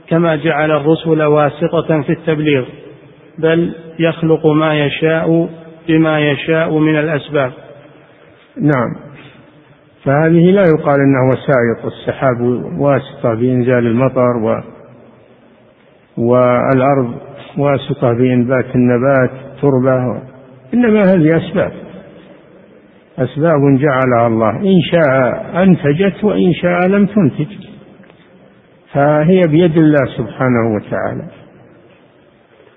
[0.08, 2.66] كما جعل الرسل واسطة في التبليغ
[3.38, 5.50] بل يخلق ما يشاء
[5.88, 7.52] بما يشاء من الأسباب.
[8.58, 8.96] نعم.
[10.04, 12.42] فهذه لا يقال إنه وسائط السحاب
[12.80, 14.62] واسطة بإنزال المطر و
[16.18, 17.16] والأرض
[17.58, 20.22] واسطة بإنبات النبات تربة
[20.74, 21.83] إنما هذه أسباب.
[23.18, 24.50] أسباب جعلها الله.
[24.50, 27.48] إن شاء أنتجت وإن شاء لم تنتج.
[28.94, 31.28] فهي بيد الله سبحانه وتعالى.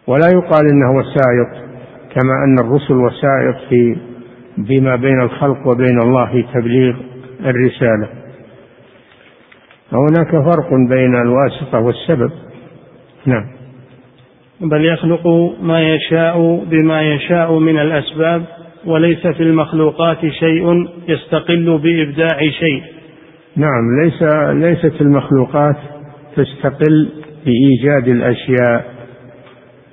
[0.07, 1.67] ولا يقال إنه وسائط
[2.15, 3.97] كما أن الرسل وسائط في
[4.59, 6.97] بما بين الخلق وبين الله في تبليغ
[7.41, 8.09] الرسالة.
[9.91, 12.31] فهناك فرق بين الواسطة والسبب.
[13.27, 13.47] نعم.
[14.61, 15.27] بل يخلق
[15.63, 18.43] ما يشاء بما يشاء من الأسباب
[18.85, 22.83] وليس في المخلوقات شيء يستقل بإبداع شيء.
[23.57, 25.77] نعم ليس ليست المخلوقات
[26.37, 27.09] تستقل
[27.47, 28.85] بإيجاد الأشياء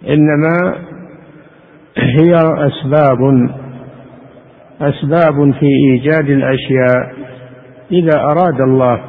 [0.07, 0.75] إنما
[1.97, 2.35] هي
[2.67, 3.49] أسباب
[4.81, 7.13] أسباب في إيجاد الأشياء
[7.91, 9.01] إذا أراد الله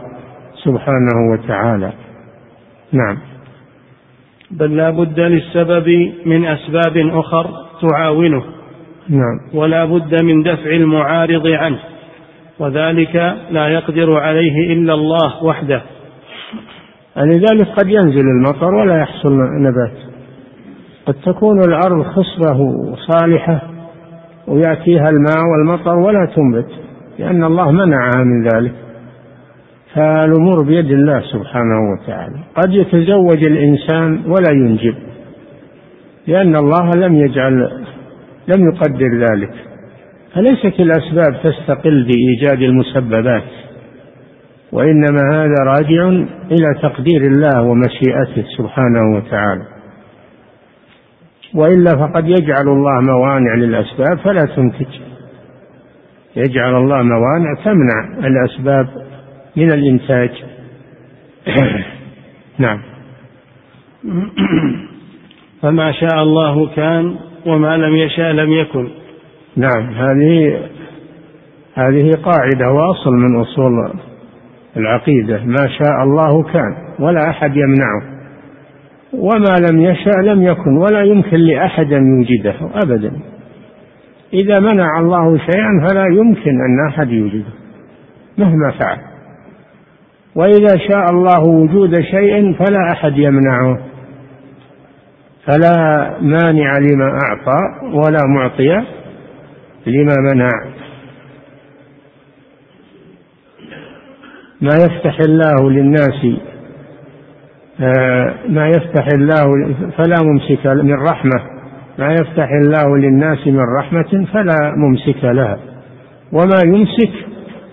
[0.64, 1.92] سبحانه وتعالى.
[2.92, 3.18] نعم.
[4.50, 8.53] بل لا بد للسبب من أسباب أخر تعاونه.
[9.08, 9.40] نعم.
[9.54, 11.78] ولا بد من دفع المعارض عنه
[12.58, 15.82] وذلك لا يقدر عليه إلا الله وحده.
[17.16, 19.98] لذلك قد ينزل المطر ولا يحصل نبات.
[21.06, 23.62] قد تكون الأرض خصبة صالحة
[24.48, 26.70] ويأتيها الماء والمطر ولا تنبت
[27.18, 28.72] لأن الله منعها من ذلك.
[29.94, 32.36] فالأمور بيد الله سبحانه وتعالى.
[32.56, 34.94] قد يتزوج الإنسان ولا ينجب
[36.26, 37.84] لأن الله لم يجعل
[38.48, 39.54] لم يقدر ذلك.
[40.34, 43.44] فليست الأسباب تستقل بإيجاد المسببات
[44.72, 46.08] وإنما هذا راجع
[46.50, 49.62] إلى تقدير الله ومشيئته سبحانه وتعالى.
[51.54, 55.00] وإلا فقد يجعل الله موانع للأسباب فلا تنتج.
[56.36, 58.88] يجعل الله موانع تمنع الأسباب
[59.56, 60.30] من الإنتاج.
[62.58, 62.80] نعم.
[65.62, 68.88] فما شاء الله كان وما لم يشاء لم يكن.
[69.56, 70.60] نعم هذه
[71.74, 73.72] هذه قاعدة وأصل من أصول
[74.76, 75.44] العقيدة.
[75.44, 78.02] ما شاء الله كان ولا أحد يمنعه.
[79.12, 82.54] وما لم يشاء لم يكن ولا يمكن لأحد أن يوجده
[82.84, 83.12] أبدا.
[84.32, 87.52] إذا منع الله شيئا فلا يمكن أن أحد يوجده
[88.38, 88.98] مهما فعل.
[90.34, 93.78] وإذا شاء الله وجود شيء فلا أحد يمنعه.
[95.46, 95.76] فلا
[96.20, 98.84] مانع لما أعطى ولا معطي
[99.86, 100.50] لما منع.
[104.60, 106.26] ما يفتح الله للناس
[107.80, 111.54] آه، ما يفتح الله فلا ممسك من رحمة.
[111.98, 115.58] ما يفتح الله للناس من رحمة فلا ممسك لها
[116.32, 117.12] وما يمسك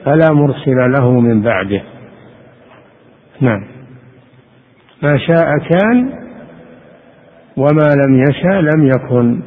[0.05, 1.81] فلا مرسل له من بعده.
[3.41, 3.63] نعم.
[5.03, 6.20] ما شاء كان
[7.61, 9.41] وما لم يشاء لم يكن.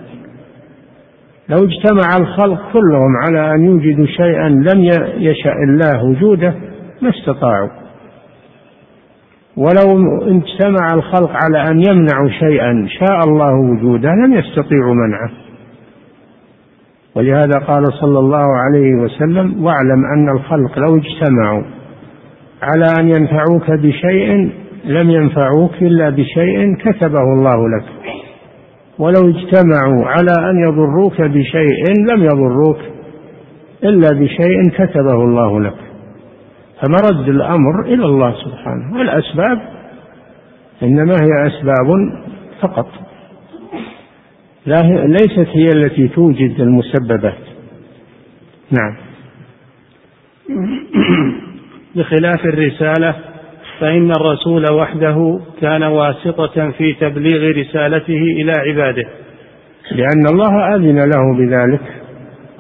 [1.49, 4.85] لو اجتمع الخلق كلهم على أن يوجدوا شيئا لم
[5.17, 6.55] يشا الله وجوده
[7.03, 7.71] ما استطاعوا.
[9.57, 15.31] ولو اجتمع الخلق على أن يمنعوا شيئا شاء الله وجوده لم يستطيعوا منعه.
[17.15, 21.63] ولهذا قال صلى الله عليه وسلم واعلم أن الخلق لو اجتمعوا
[22.63, 24.51] على أن ينفعوك بشيء
[24.85, 27.85] لم ينفعوك إلا بشيء كتبه الله لك.
[28.99, 32.79] ولو اجتمعوا على أن يضروك بشيء لم يضروك
[33.85, 35.77] إلا بشيء كتبه الله لك.
[36.83, 38.99] فمرد الأمر إلى الله سبحانه.
[38.99, 39.59] والأسباب
[40.83, 42.19] إنما هي أسباب
[42.61, 42.89] فقط.
[44.67, 47.39] لا ليست هي التي توجد المسببات.
[48.71, 48.97] نعم.
[51.97, 53.34] بخلاف الرسالة
[53.81, 59.05] فإن الرسول وحده كان واسطة في تبليغ رسالته إلى عباده.
[59.93, 61.81] لأن الله أذن له بذلك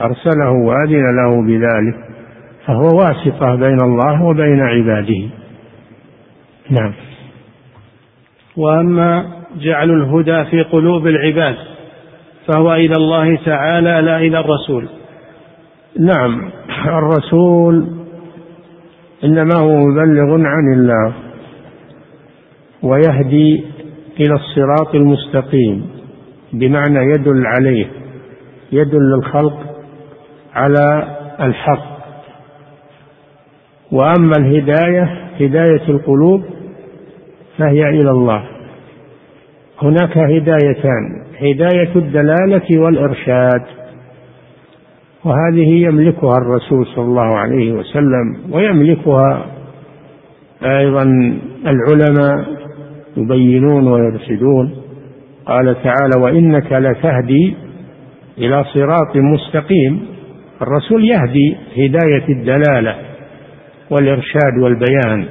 [0.00, 1.94] أرسله وأذن له بذلك
[2.66, 5.28] فهو واسطة بين الله وبين عباده.
[6.70, 6.92] نعم.
[8.56, 11.56] وأما جعل الهدى في قلوب العباد
[12.46, 14.88] فهو إلى الله تعالى لا إلى الرسول.
[16.00, 16.50] نعم.
[16.86, 17.93] الرسول
[19.24, 21.12] إنما هو مبلغ عن الله
[22.82, 23.64] ويهدي
[24.20, 25.86] إلى الصراط المستقيم
[26.52, 27.86] بمعنى يدل عليه
[28.72, 29.58] يدل الخلق
[30.54, 31.94] على الحق.
[33.92, 35.02] وأما الهداية
[35.40, 36.44] هداية القلوب
[37.58, 38.44] فهي إلى الله.
[39.82, 43.62] هناك هدايتان هداية الدلالة والإرشاد.
[45.24, 49.46] وهذه يملكها الرسول صلى الله عليه وسلم ويملكها
[50.62, 51.02] أيضا
[51.66, 52.46] العلماء
[53.16, 54.76] يبينون ويرشدون.
[55.46, 57.54] قال تعالى وإنك لتهدي
[58.38, 60.06] إلى صراط مستقيم.
[60.62, 62.96] الرسول يهدي هداية الدلالة
[63.90, 65.24] والإرشاد والبيان.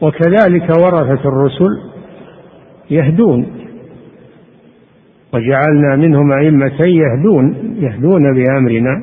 [0.00, 1.90] وكذلك ورثة الرسل
[2.90, 3.46] يهدون.
[5.32, 9.02] وجعلنا منهم أئمة يهدون يهدون بأمرنا.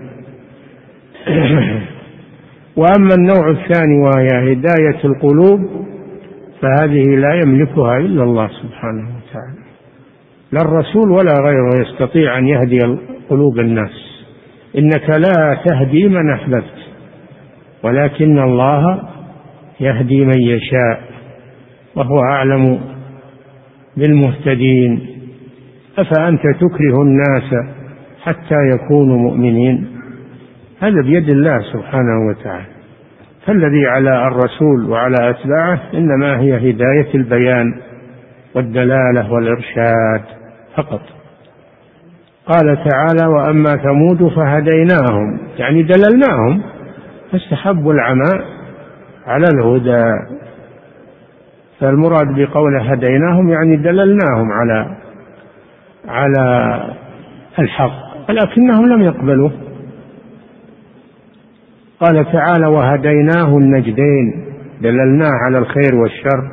[2.77, 5.59] وأما النوع الثاني وهي هداية القلوب
[6.61, 9.67] فهذه لا يملكها إلا الله سبحانه وتعالى.
[10.51, 12.79] لا الرسول ولا غيره يستطيع أن يهدي
[13.29, 14.07] قلوب الناس.
[14.77, 16.77] إنك لا تهدي من أحببت
[17.83, 19.01] ولكن الله
[19.79, 21.01] يهدي من يشاء
[21.95, 22.79] وهو أعلم
[23.97, 25.16] بالمهتدين.
[25.97, 27.65] أفأنت تكره الناس
[28.23, 29.87] حتى يكونوا مؤمنين؟
[30.81, 32.65] هذا بيد الله سبحانه وتعالى.
[33.45, 37.73] فالذي على الرسول وعلى أتباعه إنما هي هداية البيان
[38.55, 40.21] والدلالة والإرشاد
[40.75, 41.01] فقط.
[42.45, 46.61] قال تعالى وأما ثمود فهديناهم يعني دللناهم
[47.31, 48.45] فاستحبوا العمى
[49.27, 50.13] على الهدى.
[51.79, 54.97] فالمراد بقوله هديناهم يعني دللناهم على
[56.07, 56.83] على
[57.59, 59.51] الحق ولكنهم لم يقبلوه.
[61.99, 64.45] قال تعالى وهديناه النجدين
[64.81, 66.51] دللناه على الخير والشر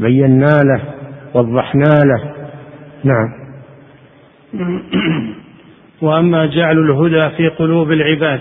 [0.00, 0.80] بينا له
[1.34, 2.34] وضحنا له.
[3.04, 3.44] نعم.
[6.02, 8.40] وأما جعل الهدى في قلوب العباد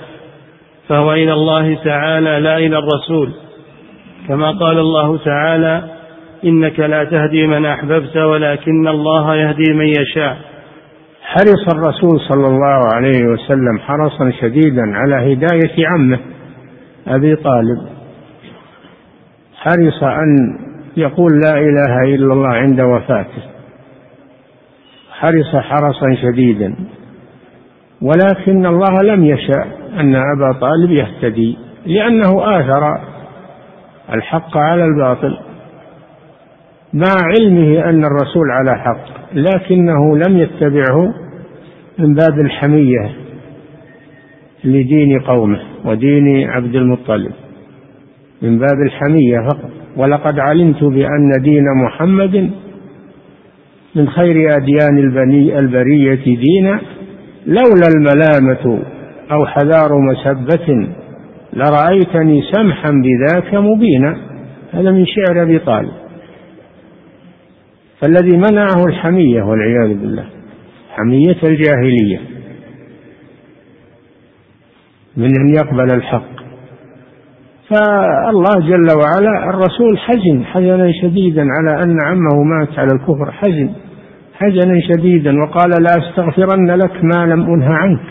[0.87, 3.33] فهو إلى الله تعالى لا إلى الرسول
[4.27, 5.83] كما قال الله تعالى
[6.45, 10.37] إنك لا تهدي من أحببت ولكن الله يهدي من يشاء.
[11.21, 16.19] حرص الرسول صلى الله عليه وسلم حرصا شديدا على هداية عمه
[17.07, 17.87] أبي طالب.
[19.55, 20.57] حرص أن
[20.97, 23.41] يقول لا إله إلا الله عند وفاته.
[25.11, 26.75] حرص حرصا شديدا.
[28.01, 29.67] ولكن الله لم يشاء
[29.99, 32.83] أن أبا طالب يهتدي لأنه آثر
[34.13, 35.37] الحق على الباطل.
[36.93, 41.13] مع علمه أن الرسول على حق لكنه لم يتبعه
[41.99, 43.11] من باب الحمية
[44.63, 47.31] لدين قومه ودين عبد المطلب
[48.41, 49.69] من باب الحمية فقط.
[49.97, 52.51] ولقد علمت بأن دين محمد
[53.95, 56.81] من خير أديان البني البرية دينا
[57.45, 58.79] لولا الملامة
[59.31, 60.87] أو حذار مسبة
[61.53, 64.17] لرأيتني سمحا بذاك مبينا.
[64.71, 66.02] هذا من شعر أبي طالب.
[68.03, 70.25] فالذي منعه الحمية والعياذ بالله.
[70.89, 72.19] حمية الجاهلية.
[75.17, 76.33] من أن يقبل الحق.
[77.69, 83.69] فالله جل وعلا الرسول حزن حزنا شديدا على أن عمه مات على الكفر حزن
[84.33, 88.05] حزنا شديدا وقال لا أستغفرن لك ما لم أنه عنك.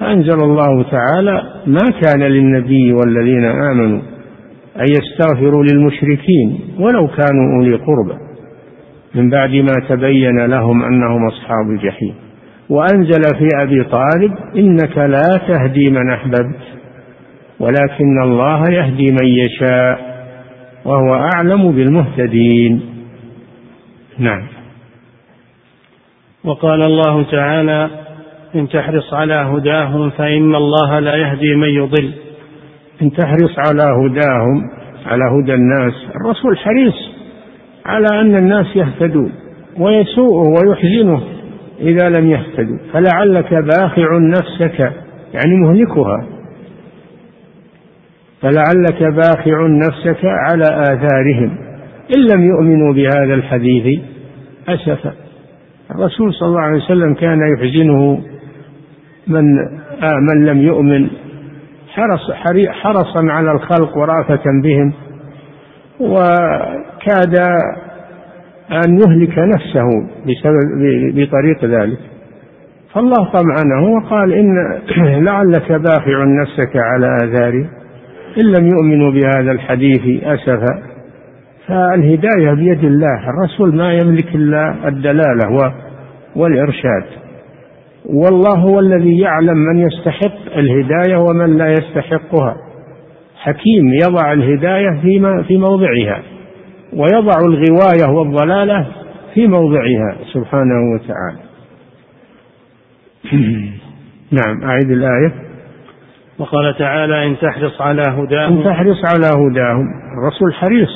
[0.00, 4.00] فأنزل الله تعالى ما كان للنبي والذين آمنوا
[4.76, 8.29] أن يستغفروا للمشركين ولو كانوا أولي قربى.
[9.14, 12.14] من بعد ما تبين لهم أنهم أصحاب الجحيم.
[12.68, 16.60] وأنزل في أبي طالب إنك لا تهدي من أحببت
[17.60, 20.10] ولكن الله يهدي من يشاء
[20.84, 22.80] وهو أعلم بالمهتدين.
[24.18, 24.46] نعم.
[26.44, 27.90] وقال الله تعالى
[28.54, 32.12] إن تحرص على هداهم فإن الله لا يهدي من يضل.
[33.02, 34.70] إن تحرص على هداهم
[35.06, 37.09] على هدى الناس الرسول حريص.
[37.90, 39.32] على أن الناس يهتدون
[39.78, 41.22] ويسوءه ويحزنه
[41.80, 42.78] إذا لم يهتدوا.
[42.92, 44.80] فلعلك باخع نفسك
[45.34, 46.26] يعني مهلكها.
[48.40, 51.58] فلعلك باخع نفسك على آثارهم.
[52.16, 54.00] إن لم يؤمنوا بهذا الحديث
[54.68, 55.12] أسفا
[55.90, 58.20] الرسول صلى الله عليه وسلم كان يحزنه
[59.26, 59.58] من
[60.02, 61.08] آه من لم يؤمن.
[61.88, 62.30] حرص
[62.68, 64.92] حرصا على الخلق ورأفة بهم.
[66.00, 67.36] وكاد
[68.72, 69.88] أن يهلك نفسه
[70.26, 70.82] بسبب
[71.14, 71.98] بطريق ذلك.
[72.94, 74.54] فالله طمأنه وقال إن
[75.24, 77.66] لعلك باخع نفسك على آثاري.
[78.38, 80.82] إن لم يؤمنوا بهذا الحديث أسفا.
[81.66, 83.30] فالهداية بيد الله.
[83.30, 85.72] الرسول ما يملك إلا الدلالة
[86.36, 87.04] والإرشاد.
[88.06, 92.69] والله هو الذي يعلم من يستحق الهداية ومن لا يستحقها.
[93.40, 96.22] حكيم يضع الهداية في في موضعها
[96.92, 98.86] ويضع الغواية والضلالة
[99.34, 101.40] في موضعها سبحانه وتعالى.
[104.38, 105.50] نعم أعيد الآية.
[106.38, 109.86] وقال تعالى إن تحرص على هداهم إن تحرص على هداهم
[110.18, 110.90] الرسول حريص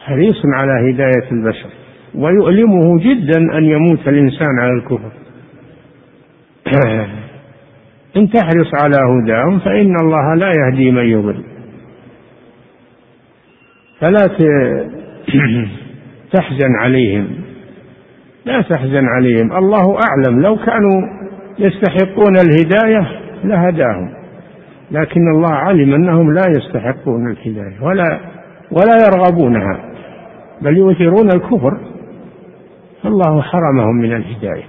[0.00, 1.68] حريص على هداية البشر
[2.14, 5.12] ويؤلمه جدا أن يموت الإنسان على الكفر.
[8.16, 11.44] إن تحرص على هداهم فإن الله لا يهدي من يضل.
[14.00, 14.26] فلا
[16.32, 17.28] تحزن عليهم.
[18.44, 19.56] لا تحزن عليهم.
[19.56, 20.42] الله أعلم.
[20.42, 21.00] لو كانوا
[21.58, 24.14] يستحقون الهداية لهداهم.
[24.90, 28.20] لكن الله علم أنهم لا يستحقون الهداية ولا
[28.70, 29.80] ولا يرغبونها.
[30.62, 31.78] بل يؤثرون الكفر.
[33.02, 34.64] فالله حرمهم من الهداية.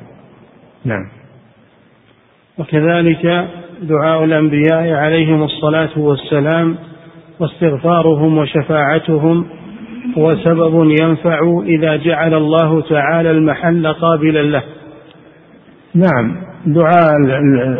[0.85, 1.14] نعم.
[2.59, 3.47] وكذلك
[3.81, 6.75] دعاء الأنبياء عليهم الصلاة والسلام
[7.39, 9.45] واستغفارهم وشفاعتهم
[10.17, 14.63] هو سبب ينفع إذا جعل الله تعالى المحل قابلا له.
[15.95, 16.35] نعم
[16.65, 17.15] دعاء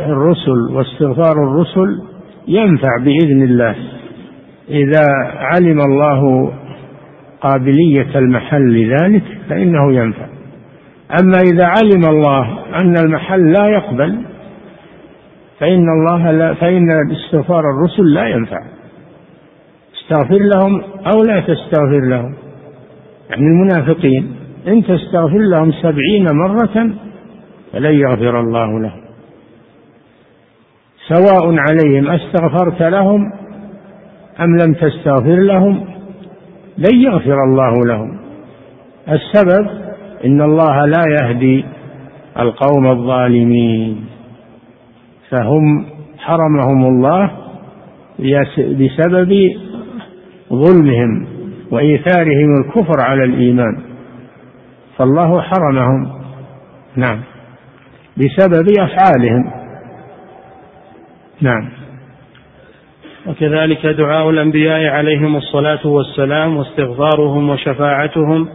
[0.10, 2.02] الرسل واستغفار الرسل
[2.48, 3.76] ينفع بإذن الله.
[4.70, 5.06] إذا
[5.36, 6.54] علم الله
[7.42, 10.26] قابلية المحل لذلك فإنه ينفع.
[11.22, 14.35] أما إذا علم الله أن المحل لا يقبل
[15.60, 18.60] فإن الله لا فإن استغفار الرسل لا ينفع.
[20.02, 22.36] استغفر لهم أو لا تستغفر لهم.
[23.30, 24.36] يعني المنافقين
[24.68, 26.90] إن تستغفر لهم سبعين مرة
[27.74, 29.02] فلن يغفر الله لهم.
[31.08, 33.34] سواء عليهم أستغفرت لهم
[34.40, 35.88] أم لم تستغفر لهم
[36.78, 38.20] لن يغفر الله لهم.
[39.10, 39.68] السبب
[40.26, 41.66] إن الله لا يهدي
[42.40, 44.06] القوم الظالمين.
[45.36, 45.86] فهم
[46.18, 47.32] حرمهم الله
[48.58, 49.34] بسبب
[50.54, 51.28] ظلمهم
[51.72, 53.78] وإيثارهم الكفر على الإيمان.
[54.98, 56.22] فالله حرمهم.
[56.96, 57.22] نعم.
[58.18, 59.52] بسبب أفعالهم.
[61.42, 61.70] نعم.
[63.28, 68.48] وكذلك دعاء الأنبياء عليهم الصلاة والسلام واستغفارهم وشفاعتهم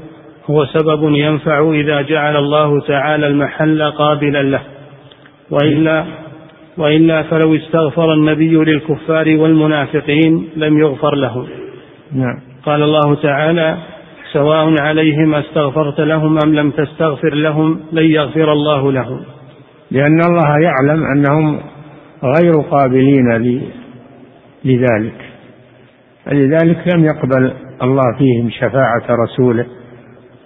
[0.50, 4.60] هو سبب ينفع إذا جعل الله تعالى المحل قابلا له.
[5.50, 6.04] وإلا
[6.78, 11.46] وإلا فلو استغفر النبي للكفار والمنافقين لم يغفر له
[12.12, 12.40] نعم.
[12.64, 13.76] قال الله تعالى
[14.32, 19.20] سواء عليهم استغفرت لهم أم لم تستغفر لهم لن يغفر الله لهم.
[19.90, 21.60] لأن الله يعلم أنهم
[22.24, 23.60] غير قابلين
[24.64, 25.30] لذلك.
[26.24, 27.52] فلذلك لم يقبل
[27.82, 29.66] الله فيهم شفاعة رسوله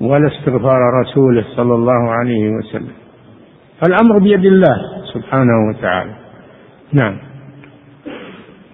[0.00, 2.92] ولا استغفار رسوله صلى الله عليه وسلم.
[3.80, 5.03] فالأمر بيد الله.
[5.14, 6.14] سبحانه وتعالى.
[6.92, 7.16] نعم.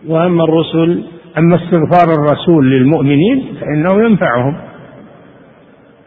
[0.08, 1.04] وأما الرسل؟
[1.38, 4.56] أما استغفار الرسول للمؤمنين فإنه ينفعهم.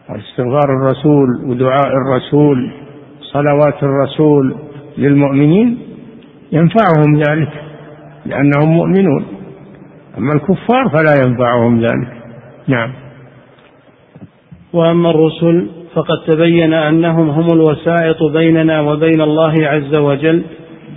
[0.09, 2.71] استغفار الرسول ودعاء الرسول
[3.21, 4.55] صلوات الرسول
[4.97, 5.77] للمؤمنين
[6.51, 7.51] ينفعهم ذلك
[8.25, 9.25] لأنهم مؤمنون.
[10.17, 12.23] أما الكفار فلا ينفعهم ذلك.
[12.67, 12.93] نعم.
[14.73, 20.43] وأما الرسل؟ فقد تبين أنهم هم الوسائط بيننا وبين الله عز وجل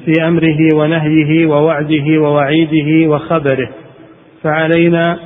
[0.04, 3.68] في أمره ونهيه ووعده ووعيده وخبره.
[4.42, 5.18] فعلينا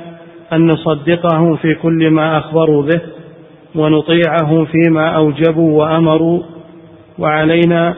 [0.53, 3.01] أن نصدقهم في كل ما أخبروا به
[3.75, 6.41] ونطيعهم فيما أوجبوا وأمروا.
[7.19, 7.95] وعلينا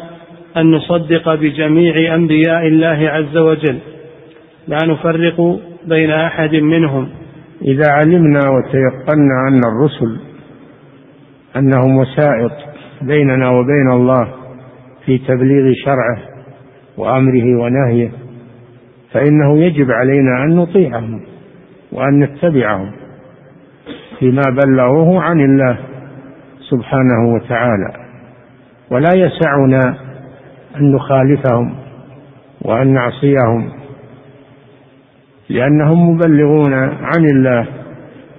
[0.57, 3.78] أن نصدق بجميع أنبياء الله عز وجل.
[4.67, 7.09] لا نفرق بين أحد منهم.
[7.61, 10.33] إذا علمنا وتيقنا أن الرسل
[11.58, 12.51] أنهم وسائط
[13.01, 14.28] بيننا وبين الله
[15.06, 16.18] في تبليغ شرعه
[16.97, 18.12] وأمره ونهيه
[19.12, 21.22] فإنه يجب علينا أن نطيعهم
[21.91, 22.91] وأن نتبعهم
[24.20, 25.78] فيما بلغوه عن الله
[26.70, 27.93] سبحانه وتعالى.
[28.91, 29.97] ولا يسعنا
[30.78, 31.76] أن نخالفهم
[32.62, 33.70] وأن نعصيهم
[35.49, 37.68] لأنهم مبلغون عن الله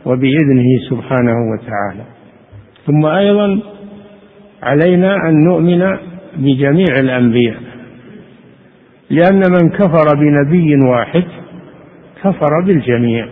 [0.07, 2.14] وبإذنه سبحانه وتعالى.
[2.87, 3.61] ثم أيضا
[4.63, 5.99] علينا أن نؤمن
[6.37, 7.57] بجميع الأنبياء.
[9.11, 11.25] لأن من كفر بنبي واحد
[12.23, 13.29] كفر بالجميع.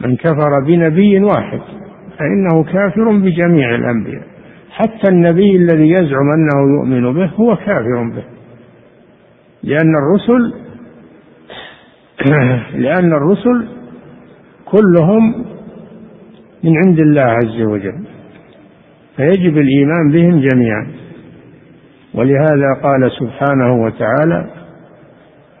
[0.00, 1.60] من كفر بنبي واحد
[2.18, 4.26] فإنه كافر بجميع الأنبياء.
[4.70, 8.24] حتى النبي الذي يزعم أنه يؤمن به هو كافر به.
[9.62, 10.66] لأن الرسل
[12.84, 13.68] لأن الرسل
[14.64, 15.55] كلهم
[16.66, 18.04] من عند الله عز وجل.
[19.16, 20.86] فيجب الإيمان بهم جميعا.
[22.14, 24.46] ولهذا قال سبحانه وتعالى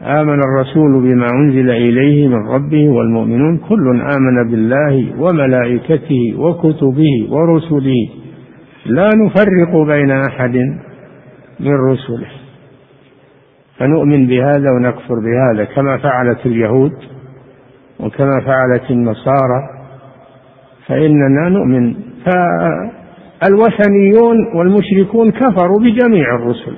[0.02, 3.58] آمن الرسول بما أنزل إليه من ربه والمؤمنون.
[3.58, 8.08] كل آمن بالله وملائكته وكتبه ورسله.
[8.86, 10.56] لا نفرق بين أحد
[11.60, 12.26] من رسله.
[13.78, 16.92] فنؤمن بهذا ونكفر بهذا كما فعلت اليهود
[18.00, 19.75] وكما فعلت النصارى.
[20.88, 21.94] فإننا نؤمن.
[23.42, 26.76] فالوثنيون والمشركون كفروا بجميع الرسل.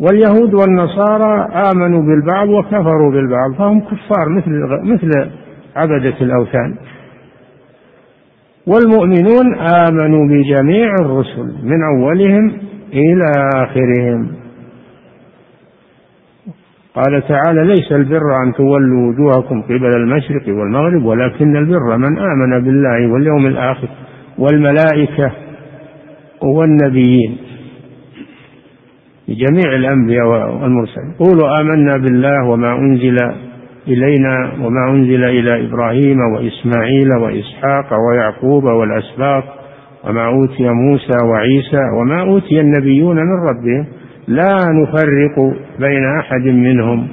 [0.00, 4.50] واليهود والنصارى آمنوا بالبعض وكفروا بالبعض فهم كفار مثل
[4.82, 5.30] مثل
[5.76, 6.74] عبدة الأوثان.
[8.66, 12.52] والمؤمنون آمنوا بجميع الرسل من أولهم
[12.92, 14.28] إلى آخرهم.
[16.96, 23.12] قال تعالى ليس البر أن تولوا وجوهكم قبل المشرق والمغرب ولكن البر من آمن بالله
[23.12, 23.88] واليوم الآخر
[24.38, 25.32] والملائكة
[26.42, 27.36] والنبيين.
[29.28, 31.12] بجميع الأنبياء والمرسلين.
[31.18, 33.16] قولوا آمنا بالله وما أنزل
[33.88, 39.44] إلينا وما أنزل إلى إبراهيم وإسماعيل وإسحاق ويعقوب والأسباط
[40.04, 43.86] وما أوتي موسى وعيسى وما أوتي النبيون من ربهم.
[44.28, 47.08] لا نفرق بين أحد منهم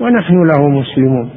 [0.00, 1.30] ونحن له مسلمون.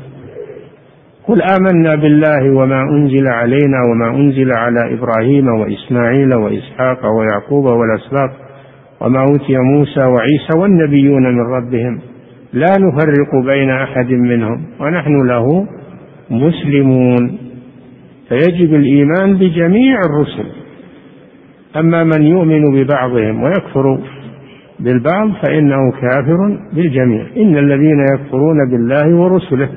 [1.28, 8.32] قل آمنا بالله وما أنزل علينا وما أنزل على إبراهيم وإسماعيل وإسحاق ويعقوب والأسباط
[9.01, 11.99] وما أوتي موسى وعيسى والنبيون من ربهم.
[12.53, 15.66] لا نفرق بين أحد منهم ونحن له
[16.30, 17.38] مسلمون.
[18.30, 20.49] فيجب الإيمان بجميع الرسل.
[21.76, 23.99] أما من يؤمن ببعضهم ويكفر
[24.80, 27.25] بالبعض فإنه كافر بالجميع.
[27.38, 29.69] إن الذين يكفرون بالله ورسله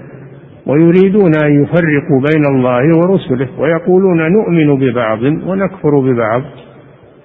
[0.66, 6.42] ويريدون أن يفرقوا بين الله ورسله ويقولون نؤمن ببعض ونكفر ببعض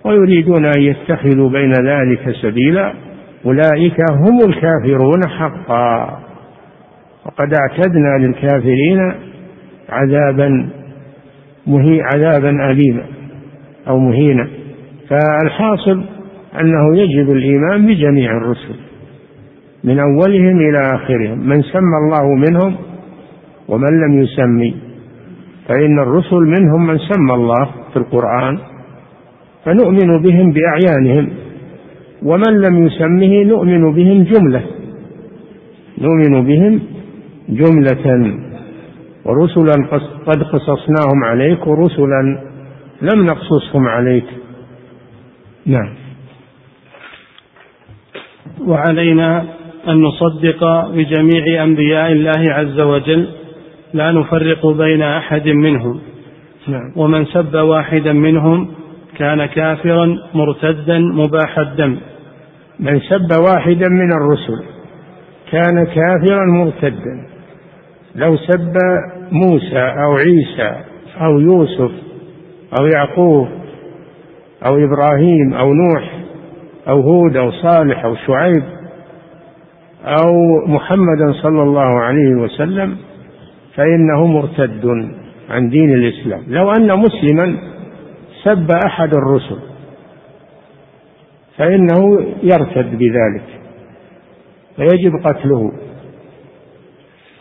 [0.05, 2.93] ويريدون أن يتخذوا بين ذلك سبيلا
[3.45, 6.19] أولئك هم الكافرون حقا.
[7.25, 9.13] وقد اعتدنا للكافرين
[9.89, 10.69] عذابا
[11.67, 13.03] مهي عذابا أليما
[13.88, 14.47] أو مهينا.
[15.09, 16.03] فالحاصل
[16.62, 18.76] أنه يجب الإيمان بجميع الرسل
[19.84, 22.76] من أولهم إلى آخرهم من سمى الله منهم
[23.68, 24.76] ومن لم يسمي.
[25.68, 28.60] فإن الرسل منهم من سمى الله في القرآن
[29.66, 31.30] فنؤمن بهم بأعيانهم
[32.24, 34.64] ومن لم يسمه نؤمن بهم جملة.
[36.01, 36.80] نؤمن بهم
[37.49, 38.38] جملة.
[39.26, 39.76] ورسلا
[40.26, 42.39] قد قصصناهم عليك ورسلا
[43.01, 44.26] لم نقصصهم عليك.
[45.66, 46.07] نعم.
[48.66, 49.45] وعلينا
[49.88, 53.28] أن نصدق بجميع أنبياء الله عز وجل
[53.93, 55.99] لا نفرق بين أحد منهم.
[56.68, 56.91] نعم.
[56.95, 58.68] ومن سب واحدا منهم
[59.18, 61.97] كان كافرا مرتدا مباح الدم.
[62.80, 64.64] من سب واحدا من الرسل
[65.51, 67.28] كان كافرا مرتدا.
[68.16, 68.74] لو سب
[69.32, 70.82] موسى أو عيسى
[71.22, 71.91] أو يوسف
[72.80, 73.47] أو يعقوب
[74.66, 76.26] أو إبراهيم أو نوح
[76.90, 78.64] أو هود أو صالح أو شعيب
[80.04, 80.34] أو
[80.68, 82.98] محمدا صلى الله عليه وسلم
[83.76, 84.86] فإنه مرتد
[85.50, 86.44] عن دين الإسلام.
[86.48, 87.58] لو أن مسلما
[88.44, 89.60] سب أحد الرسل
[91.58, 93.60] فإنه يرتد بذلك
[94.76, 95.72] فيجب قتله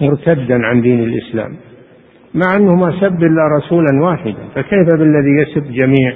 [0.01, 1.57] مرتدا عن دين الإسلام.
[2.35, 6.13] مع أنه ما سب إلا رسولا واحدا فكيف بالذي يسب جميع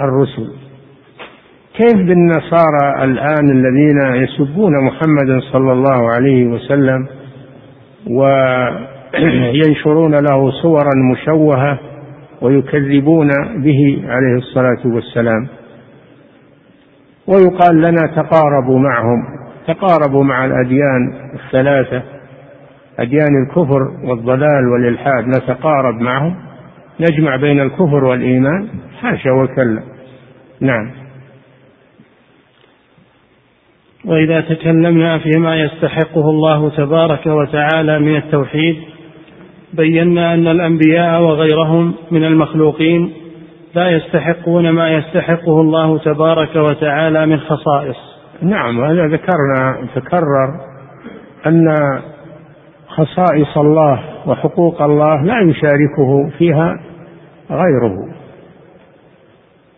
[0.00, 0.61] الرسل؟
[1.74, 7.06] كيف بالنصارى الآن الذين يسبون محمدا صلى الله عليه وسلم
[8.10, 11.78] وينشرون له صورا مشوهة
[12.42, 15.48] ويكذبون به عليه الصلاة والسلام؟
[17.26, 19.24] ويقال لنا تقاربوا معهم
[19.66, 22.02] تقاربوا مع الأديان الثلاثة
[22.98, 26.34] أديان الكفر والضلال والإلحاد نتقارب معهم
[27.00, 28.68] نجمع بين الكفر والإيمان
[29.00, 29.82] حاشا وكلا.
[30.60, 31.01] نعم.
[34.04, 38.76] وإذا تكلمنا فيما يستحقه الله تبارك وتعالى من التوحيد
[39.72, 43.12] بينا أن الأنبياء وغيرهم من المخلوقين
[43.74, 47.96] لا يستحقون ما يستحقه الله تبارك وتعالى من خصائص.
[48.42, 50.60] نعم هذا ذكرنا تكرر
[51.46, 51.68] أن
[52.88, 56.80] خصائص الله وحقوق الله لا يشاركه فيها
[57.50, 57.96] غيره.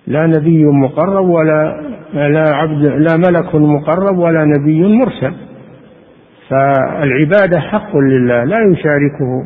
[0.07, 5.33] لا نبي مقرب ولا لا عبد لا ملك مقرب ولا نبي مرسل.
[6.49, 9.45] فالعبادة حق لله لا يشاركه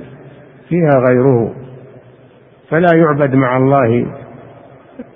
[0.68, 1.54] فيها غيره.
[2.70, 4.06] فلا يعبد مع الله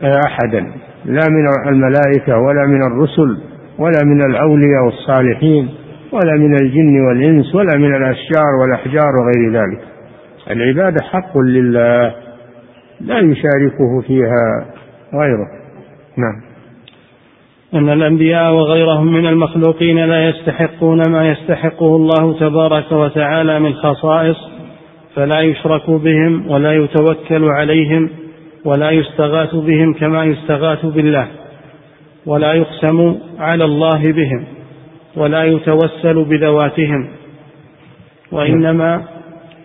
[0.03, 0.67] أحدا.
[1.05, 3.39] لا من الملائكة ولا من الرسل
[3.79, 5.69] ولا من الأولياء والصالحين
[6.13, 9.81] ولا من الجن والإنس ولا من الأشجار والأحجار وغير ذلك.
[10.51, 12.15] العبادة حق لله
[13.01, 14.67] لا يشاركه فيها
[15.15, 15.47] غيره.
[16.17, 16.52] نعم.
[17.75, 24.37] أن الأنبياء وغيرهم من المخلوقين لا يستحقون ما يستحقه الله تبارك وتعالى من خصائص
[25.15, 28.11] فلا يشرك بهم ولا يتوكل عليهم
[28.65, 31.29] ولا يستغاث بهم كما يستغاث بالله
[32.27, 34.45] ولا يقسم على الله بهم
[35.17, 37.09] ولا يتوسل بذواتهم
[38.33, 39.03] وإنما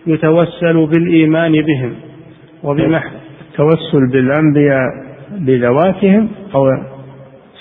[0.06, 1.94] يتوسل بالإيمان بهم
[2.62, 3.10] وبمحو
[3.50, 4.86] التوسل بالأنبياء
[5.30, 6.66] بذواتهم أو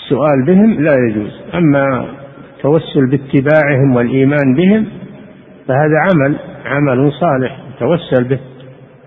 [0.08, 2.06] السؤال بهم لا يجوز أما
[2.56, 4.86] التوسل باتباعهم والإيمان بهم
[5.68, 6.36] فهذا عمل
[6.66, 8.40] عمل صالح توسل به.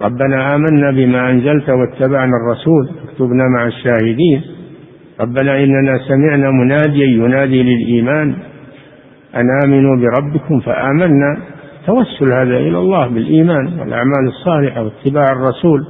[0.03, 4.42] ربنا آمنا بما أنزلت واتبعنا الرسول اكتبنا مع الشاهدين.
[5.20, 8.34] ربنا إننا سمعنا مناديا ينادي للإيمان
[9.36, 11.38] أن آمنوا بربكم فآمنا.
[11.86, 15.86] توسل هذا إلى الله بالإيمان والأعمال الصالحة واتباع الرسول.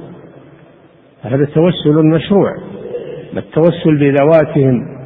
[1.23, 2.51] هذا توسل مشروع
[3.37, 5.00] التوسل بذواتهم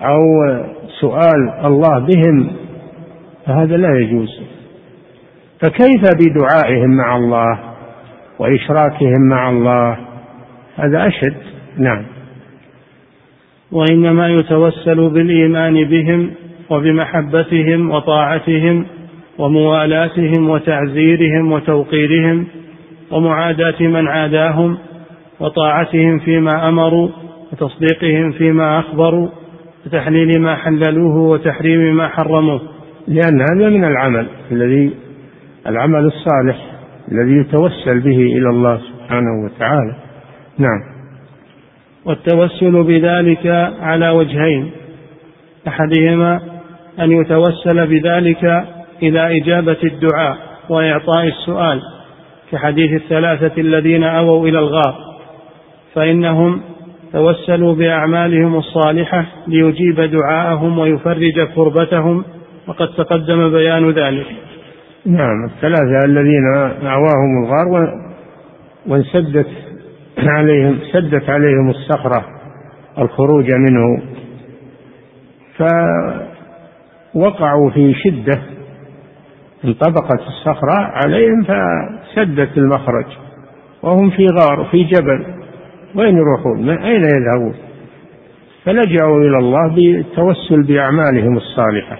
[0.00, 0.20] أو
[1.00, 2.50] سؤال الله بهم
[3.46, 4.40] فهذا لا يجوز.
[5.60, 7.58] فكيف بدعائهم مع الله
[8.38, 9.96] وإشراكهم مع الله؟
[10.76, 11.36] هذا أشد.
[11.78, 12.02] نعم.
[13.72, 16.30] وإنما يتوسل بالإيمان بهم
[16.70, 18.86] وبمحبتهم وطاعتهم
[19.38, 22.46] وموالاتهم وتعزيرهم وتوقيرهم
[23.10, 24.78] ومعاداة من عاداهم
[25.40, 27.08] وطاعتهم فيما أمروا
[27.52, 29.28] وتصديقهم فيما أخبروا
[29.86, 32.60] وتحليل ما حللوه وتحريم ما حرموه.
[33.08, 34.94] لأن هذا من العمل الذي
[35.66, 36.56] العمل الصالح
[37.12, 39.96] الذي يتوسل به إلى الله سبحانه وتعالى.
[40.58, 40.80] نعم.
[42.04, 43.46] والتوسل بذلك
[43.80, 44.70] على وجهين.
[45.68, 46.40] أحدهما
[47.00, 48.64] أن يتوسل بذلك
[49.02, 50.36] إلى إجابة الدعاء
[50.68, 51.80] وإعطاء السؤال
[52.52, 54.94] كحديث الثلاثة الذين أووا إلى الغار
[55.94, 56.60] فإنهم
[57.16, 62.24] توسلوا بأعمالهم الصالحة ليجيب دعاءهم ويفرج كربتهم
[62.68, 64.26] وقد تقدم بيان ذلك.
[65.06, 67.88] نعم الثلاثة الذين أعواهم الغار
[68.86, 69.46] وانسدت
[70.18, 72.24] عليهم سدت عليهم الصخرة
[72.98, 74.02] الخروج منه.
[77.14, 78.42] فوقعوا في شدة
[79.64, 83.06] انطبقت الصخرة عليهم فسدت المخرج.
[83.82, 85.26] وهم في غار في جبل.
[85.96, 87.54] وين يروحون؟ من أين يذهبون؟
[88.64, 91.98] فلجأوا إلى الله بالتوسل بأعمالهم الصالحة.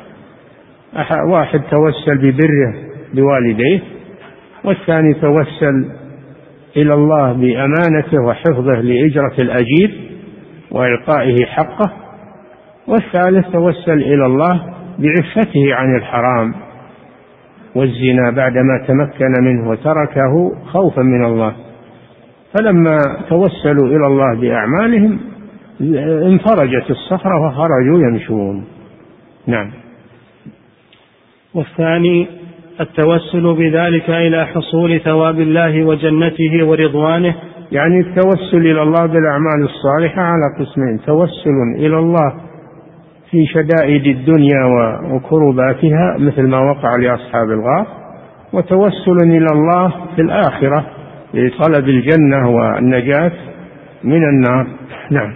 [1.33, 2.75] واحد توسل ببره
[3.15, 3.81] بوالديه
[4.65, 5.91] والثاني توسل
[6.77, 10.01] إلى الله بأمانته وحفظه لإجرة الأجير
[10.71, 11.93] وإعطائه حقه
[12.89, 14.61] والثالث توسل إلى الله
[14.99, 16.55] بعفته عن الحرام
[17.75, 21.66] والزنا بعدما تمكن منه وتركه خوفا من الله.
[22.59, 22.99] فلما
[23.29, 25.19] توسلوا إلى الله بأعمالهم
[26.27, 28.65] انفرجت الصخرة وخرجوا يمشون.
[29.47, 29.71] نعم.
[31.55, 32.29] والثاني
[32.81, 37.35] التوسل بذلك إلى حصول ثواب الله وجنته ورضوانه.
[37.73, 41.01] يعني التوسل إلى الله بالأعمال الصالحة على قسمين.
[41.07, 42.35] توسل إلى الله
[43.31, 44.65] في شدائد الدنيا
[45.13, 47.87] وكرباتها مثل ما وقع لأصحاب الغار
[48.53, 50.87] وتوسل إلى الله في الآخرة
[51.37, 53.33] لطلب الجنة والنجاة
[54.05, 54.67] من النار.
[55.11, 55.35] نعم.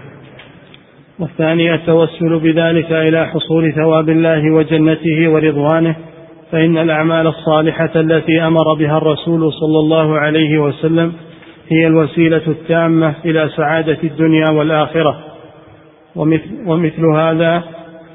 [1.19, 5.97] والثاني التوسل بذلك إلى حصول ثواب الله وجنته ورضوانه
[6.53, 11.13] فإن الأعمال الصالحة التي أمر بها الرسول صلى الله عليه وسلم
[11.69, 15.19] هي الوسيلة التامة إلى سعادة الدنيا والآخرة.
[16.17, 17.63] ومثل, ومثل هذا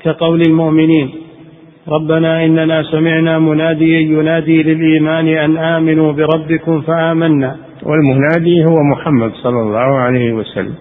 [0.03, 1.09] كقول المؤمنين
[1.87, 7.55] ربنا إننا سمعنا مناديا ينادي للإيمان أن آمنوا بربكم فآمنا.
[7.85, 10.75] والمنادي هو محمد صلى الله عليه وسلم.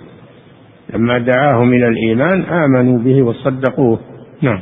[0.94, 3.98] لما دعاهم إلى الإيمان آمنوا به وصدقوه.
[4.42, 4.60] نعم.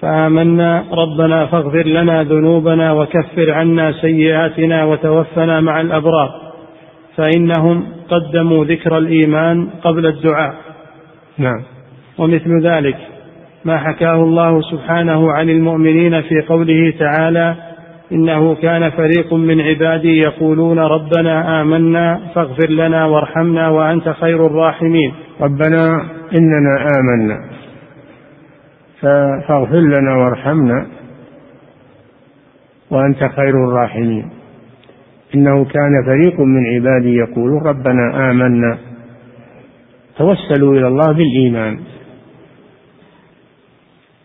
[0.00, 6.30] فآمنا ربنا فاغفر لنا ذنوبنا وكفر عنا سيئاتنا وتوفنا مع الأبرار.
[7.16, 10.54] فإنهم قدموا ذكر الإيمان قبل الدعاء.
[11.38, 11.62] نعم.
[12.18, 12.96] ومثل ذلك
[13.64, 17.69] ما حكاه الله سبحانه عن المؤمنين في قوله تعالى
[18.12, 25.12] إنه كان فريق من عبادي يقولون ربنا آمنا فاغفر لنا وارحمنا وأنت خير الراحمين.
[25.40, 26.04] ربنا
[26.34, 27.44] إننا آمنا
[29.48, 30.86] فاغفر لنا وارحمنا
[32.90, 34.30] وأنت خير الراحمين.
[35.34, 38.78] إنه كان فريق من عبادي يقولون ربنا آمنا.
[40.18, 41.78] توسلوا إلى الله بالإيمان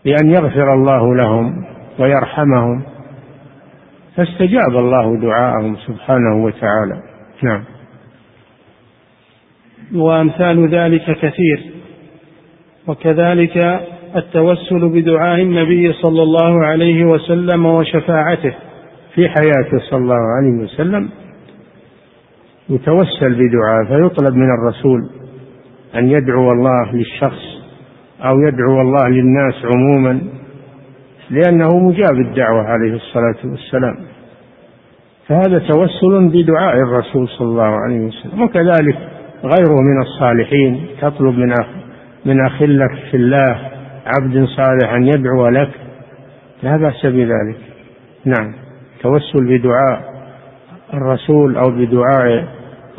[0.06, 1.66] بأن يغفر الله لهم
[2.00, 2.84] ويرحمهم
[4.16, 7.02] فاستجاب الله دعاءهم سبحانه وتعالى.
[7.44, 7.64] نعم.
[9.96, 11.64] وأمثال ذلك كثير.
[12.88, 13.82] وكذلك
[14.16, 18.54] التوسل بدعاء النبي صلى الله عليه وسلم وشفاعته
[19.16, 21.10] في حياته صلى الله عليه وسلم.
[22.70, 25.10] يتوسل بدعاء فيطلب من الرسول
[25.96, 27.44] أن يدعو الله للشخص
[28.22, 30.22] أو يدعو الله للناس عموما.
[31.30, 33.98] لأنه مجاب الدعوة عليه الصلاة والسلام.
[35.28, 38.42] فهذا توسل بدعاء الرسول صلى الله عليه وسلم.
[38.42, 38.98] وكذلك
[39.44, 41.68] غيره من الصالحين تطلب من أخ
[42.26, 43.60] من أخ لك في الله
[44.06, 45.70] عبد صالح أن يدعو لك.
[46.64, 47.58] لا بأس بذلك.
[48.26, 48.54] نعم.
[49.02, 50.16] توسل بدعاء
[50.94, 52.48] الرسول أو بدعاء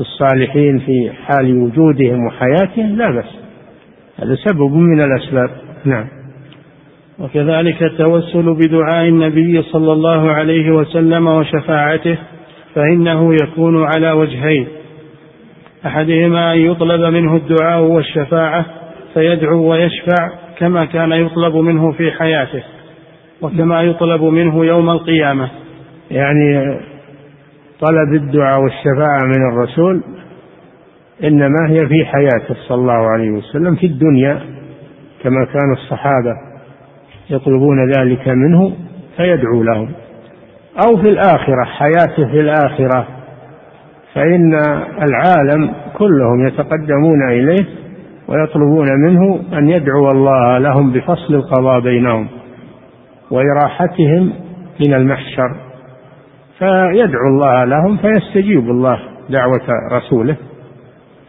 [0.01, 3.39] الصالحين في حال وجودهم وحياتهم لا بأس.
[4.19, 5.51] هذا سبب من الأسباب.
[5.85, 6.07] نعم.
[7.19, 12.19] وكذلك التوسل بدعاء النبي صلى الله عليه وسلم وشفاعته
[12.75, 14.67] فإنه يكون على وجهين.
[15.87, 18.67] أحدهما أن يطلب منه الدعاء والشفاعة
[19.15, 22.63] فيدعو ويشفع كما كان يطلب منه في حياته
[23.43, 25.51] وكما يطلب منه يوم القيامة.
[26.11, 26.79] يعني
[27.81, 30.03] طلب الدعاء والشفاعة من الرسول
[31.25, 34.41] إنما هي في حياته صلى الله عليه وسلم في الدنيا
[35.23, 36.46] كما كان الصحابة.
[37.31, 38.73] يطلبون ذلك منه
[39.17, 39.91] فيدعو لهم.
[40.87, 43.07] أو في الآخرة حياته في الآخرة.
[44.15, 44.55] فإن
[45.09, 47.67] العالم كلهم يتقدمون إليه
[48.29, 52.29] ويطلبون منه أن يدعو الله لهم بفصل القضاء بينهم
[53.31, 54.33] وإراحتهم
[54.87, 55.57] من المحشر.
[56.59, 58.99] فيدعو الله لهم فيستجيب الله
[59.31, 60.37] دعوة رسوله.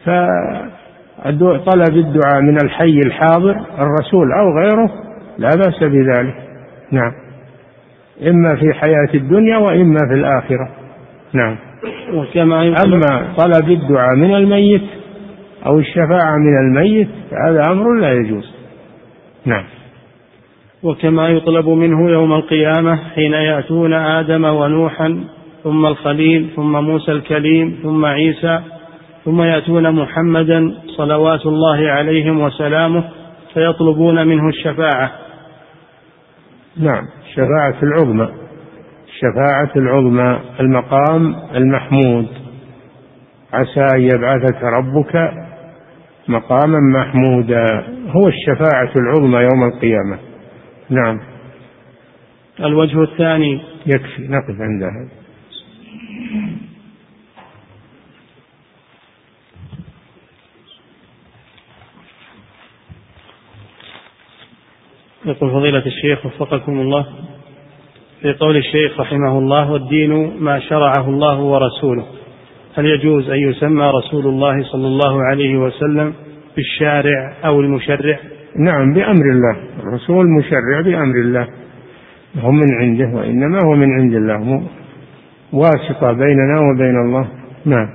[0.06, 5.07] فطلب الدعاء من الحي الحاضر الرسول أو غيره
[5.38, 6.35] لا بأس بذلك.
[6.91, 7.11] نعم.
[8.27, 10.69] إما في حياة الدنيا وإما في الآخرة.
[11.33, 11.55] نعم.
[12.13, 14.83] وكما أما طلب الدعاء من الميت
[15.65, 17.09] أو الشفاعة من الميت
[17.47, 18.55] هذا أمر لا يجوز.
[19.45, 19.63] نعم.
[20.83, 25.23] وكما يطلب منه يوم القيامة حين يأتون آدم ونوحا
[25.63, 28.59] ثم الخليل ثم موسى الكليم ثم عيسى
[29.25, 33.03] ثم يأتون محمدا صلوات الله عليهم وسلامه
[33.53, 35.11] فيطلبون منه الشفاعة.
[36.80, 38.30] نعم الشفاعة العظمى.
[39.07, 42.28] الشفاعة العظمى المقام المحمود.
[43.53, 45.32] عسى أن يبعثك ربك
[46.28, 47.65] مقاما محمودا.
[48.09, 50.19] هو الشفاعة العظمى يوم القيامة.
[50.89, 51.19] نعم.
[52.59, 53.61] الوجه الثاني.
[53.86, 55.09] يكفي نقف عند هذا.
[65.26, 67.05] يقول فضيلة الشيخ وفقكم الله
[68.22, 72.05] في قول الشيخ رحمه الله والدين ما شرعه الله ورسوله.
[72.76, 76.13] هل يجوز أن يسمى رسول الله صلى الله عليه وسلم
[76.55, 78.20] بالشارع أو المشرع؟
[78.59, 79.57] نعم بأمر الله.
[79.84, 81.47] الرسول مشرع بأمر الله.
[82.39, 84.63] هو من عنده وإنما هو من عند الله.
[85.53, 87.28] واسطة بيننا وبين الله.
[87.65, 87.88] نعم.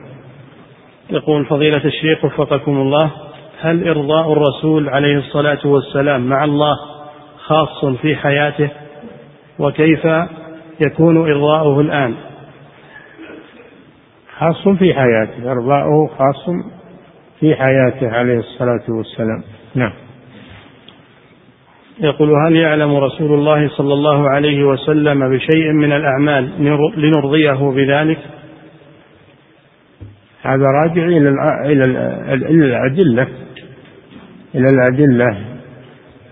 [1.10, 3.10] يقول فضيلة الشيخ وفقكم الله
[3.60, 6.91] هل إرضاء الرسول عليه الصلاة والسلام مع الله
[7.42, 8.70] خاص في حياته
[9.58, 10.06] وكيف
[10.80, 12.14] يكون إرضاؤه الآن.
[14.38, 16.50] خاص في حياته إرضاؤه خاص
[17.40, 19.42] في حياته عليه الصلاة والسلام.
[19.74, 19.92] نعم.
[22.00, 26.50] يقول هل يعلم رسول الله صلى الله عليه وسلم بشيء من الأعمال
[26.96, 28.18] لنرضيه بذلك؟
[30.42, 31.28] هذا راجع إلى
[32.64, 33.28] الأدلة
[34.54, 35.51] إلى الأدلة.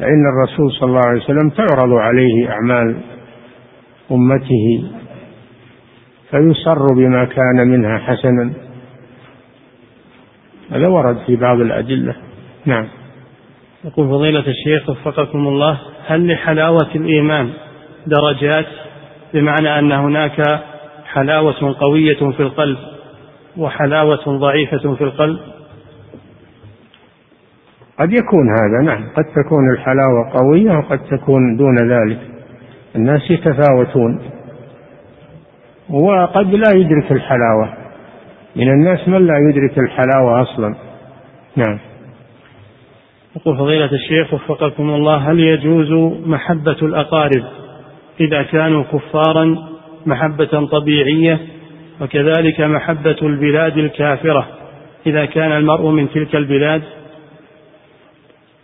[0.00, 2.96] فإن الرسول صلى الله عليه وسلم تعرض عليه أعمال
[4.10, 4.90] أمته
[6.30, 8.52] فيسر بما كان منها حسنا.
[10.70, 12.14] هذا ورد في بعض الأدلة.
[12.66, 12.88] نعم.
[13.84, 17.50] يقول فضيلة الشيخ وفقكم الله هل لحلاوة الإيمان
[18.06, 18.66] درجات؟
[19.34, 20.60] بمعنى أن هناك
[21.06, 22.78] حلاوة قوية في القلب
[23.56, 25.38] وحلاوة ضعيفة في القلب.
[28.00, 29.08] قد يكون هذا نعم.
[29.16, 32.18] قد تكون الحلاوة قوية وقد تكون دون ذلك.
[32.96, 34.20] الناس يتفاوتون.
[35.90, 37.74] وقد لا يدرك الحلاوة.
[38.56, 40.74] من الناس من لا يدرك الحلاوة أصلا.
[41.56, 41.78] نعم.
[43.36, 45.92] يقول فضيلة الشيخ وفقكم الله هل يجوز
[46.26, 47.44] محبة الأقارب
[48.20, 49.56] إذا كانوا كفارا
[50.06, 51.38] محبة طبيعية؟
[52.00, 54.46] وكذلك محبة البلاد الكافرة
[55.06, 56.82] إذا كان المرء من تلك البلاد؟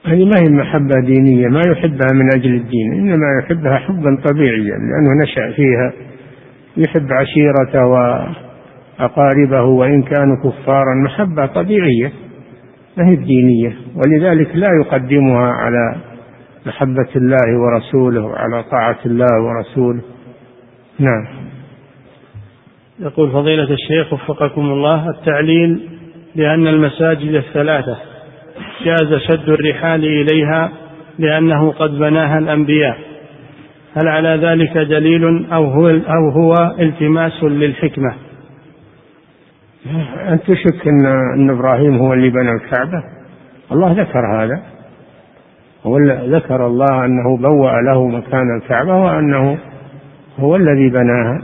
[0.07, 5.23] هذه ما هي محبة دينية ما يحبها من أجل الدين إنما يحبها حبا طبيعيا لأنه
[5.23, 5.93] نشأ فيها.
[6.77, 12.13] يحب عشيرته وأقاربه وإن كانوا كفارا محبة طبيعية
[12.97, 13.77] ما هي دينية.
[13.95, 15.97] ولذلك لا يقدمها على
[16.67, 20.01] محبة الله ورسوله وعلى طاعة الله ورسوله.
[20.99, 21.27] نعم.
[23.01, 25.89] يقول فضيلة الشيخ وفقكم الله التعليل
[26.37, 28.16] بأن المساجد الثلاثة
[28.85, 30.73] جاز شد الرحال إليها
[31.19, 32.99] لأنه قد بناها الأنبياء.
[33.97, 38.15] هل على ذلك دليل أو هو, أو هو التماس للحكمة؟
[40.29, 43.03] أنت تشك أن, أن إبراهيم هو اللي بنى الكعبة؟
[43.73, 44.63] الله ذكر هذا.
[45.87, 49.59] هو ذكر الله أنه بوأ له مكان الكعبة وأنه
[50.39, 51.43] هو الذي بناها.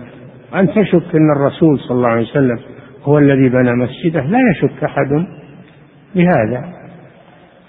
[0.54, 2.58] أنت تشك أن الرسول صلى الله عليه وسلم
[3.04, 5.26] هو الذي بنى مسجده؟ لا يشك أحد
[6.14, 6.81] بهذا.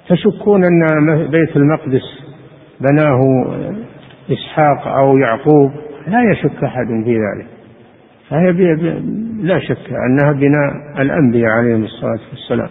[0.10, 2.24] تشكون أن بيت المقدس
[2.82, 3.22] بناه
[4.32, 5.72] إسحاق أو يعقوب؟
[6.08, 7.48] لا يشك أحد في ذلك.
[8.30, 8.52] فهي
[9.42, 12.70] لا شك أنها بناء الأنبياء عليهم الصلاة والسلام.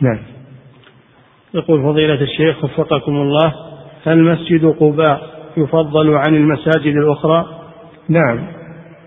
[0.00, 0.18] نعم.
[1.54, 3.52] يقول فضيلة الشيخ وفقكم الله
[4.06, 5.20] هل مسجد قباء
[5.56, 7.44] يفضل عن المساجد الأخرى؟
[8.08, 8.38] نعم.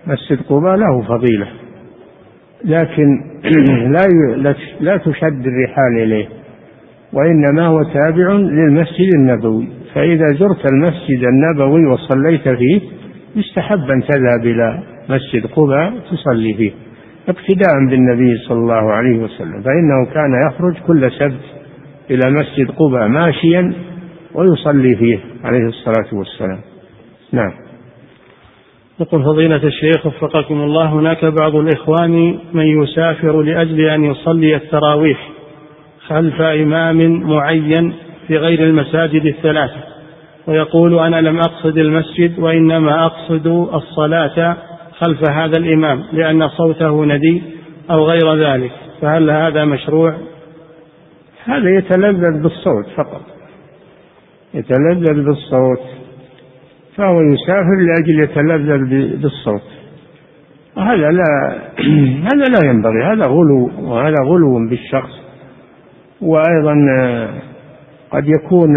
[0.06, 1.48] مسجد قباء له فضيلة
[2.64, 3.20] لكن
[3.96, 6.37] لا لا تشد الرحال إليه.
[7.12, 9.68] وإنما هو تابع للمسجد النبوي.
[9.94, 12.80] فإذا زرت المسجد النبوي وصليت فيه
[13.36, 16.72] يستحب أن تذهب إلى مسجد قباء تصلي فيه.
[17.28, 19.62] اقتداء بالنبي صلى الله عليه وسلم.
[19.62, 21.44] فإنه كان يخرج كل سبت
[22.10, 23.72] إلى مسجد قباء ماشيا
[24.34, 26.58] ويصلي فيه عليه الصلاة والسلام.
[27.32, 27.52] نعم.
[29.00, 35.37] يقول فضيلة الشيخ وفقكم الله هناك بعض الإخوان من يسافر لأجل أن يصلي التراويح.
[36.08, 37.94] خلف إمام معين
[38.26, 39.88] في غير المساجد الثلاثة
[40.46, 44.56] ويقول أنا لم أقصد المسجد وإنما أقصد الصلاة
[44.98, 47.42] خلف هذا الإمام لأن صوته ندي
[47.90, 50.14] أو غير ذلك فهل هذا مشروع؟
[51.44, 53.22] هذا يتلذذ بالصوت فقط.
[54.54, 55.80] يتلذذ بالصوت
[56.96, 59.62] فهو يسافر لأجل يتلذذ بالصوت.
[60.76, 61.58] وهذا لا
[62.32, 65.27] هذا لا ينبغي هذا غلو وهذا غلو بالشخص.
[66.20, 66.74] وأيضا
[68.10, 68.74] قد يكون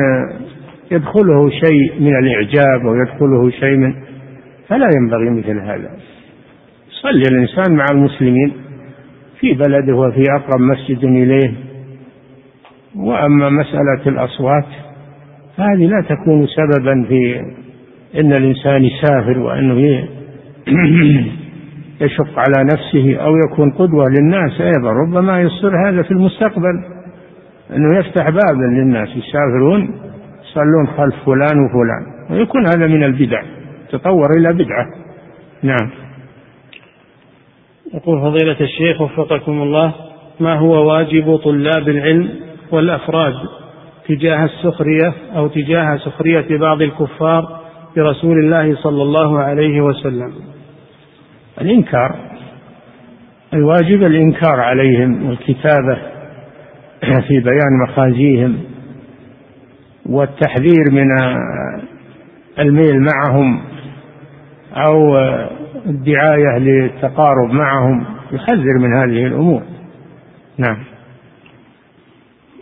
[0.92, 3.94] يدخله شيء من الإعجاب أو يدخله شيء من
[4.68, 5.90] فلا ينبغي مثل هذا.
[7.02, 8.54] صلي الإنسان مع المسلمين
[9.40, 11.54] في بلده وفي أقرب مسجد إليه.
[12.96, 14.66] وأما مسألة الأصوات
[15.58, 17.40] فهذه لا تكون سببا في
[18.16, 20.08] أن الإنسان يسافر وأنه
[22.02, 27.01] يشق على نفسه أو يكون قدوة للناس أيضا ربما يصير هذا في المستقبل.
[27.72, 30.02] أنه يفتح بابا للناس يسافرون
[30.44, 32.30] يصلون خلف فلان وفلان.
[32.30, 33.44] ويكون هذا من البدع
[33.92, 34.86] تطور إلى بدعة.
[35.64, 35.92] نعم.
[37.94, 39.94] يقول فضيلة الشيخ وفقكم الله
[40.40, 42.30] ما هو واجب طلاب العلم
[42.72, 43.34] والأفراد
[44.08, 47.62] تجاه السخرية أو تجاه سخرية بعض الكفار
[47.96, 50.34] برسول الله صلى الله عليه وسلم؟
[51.62, 52.16] الإنكار.
[53.54, 56.11] الواجب الإنكار عليهم والكتابة.
[57.02, 58.58] في بيان مخازيهم
[60.06, 61.08] والتحذير من
[62.60, 63.62] الميل معهم
[64.74, 65.18] أو
[65.86, 69.62] الدعاية للتقارب معهم يحذر من هذه الأمور.
[70.58, 70.84] نعم.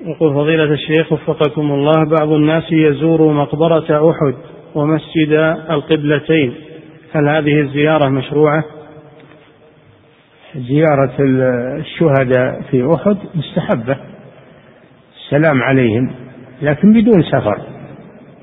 [0.05, 4.33] يقول فضيلة الشيخ وفقكم الله بعض الناس يزور مقبرة أحد
[4.75, 5.31] ومسجد
[5.69, 6.53] القبلتين.
[7.13, 8.63] هل هذه الزيارة مشروعة؟
[10.55, 14.08] زيارة الشهداء في أحد مستحبة.
[15.29, 16.09] السلام عليهم
[16.61, 17.57] لكن بدون سفر.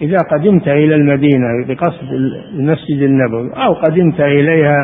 [0.02, 2.12] إذا قدمت إلى المدينة بقصد
[2.54, 4.76] المسجد النبوي أو قدمت إليها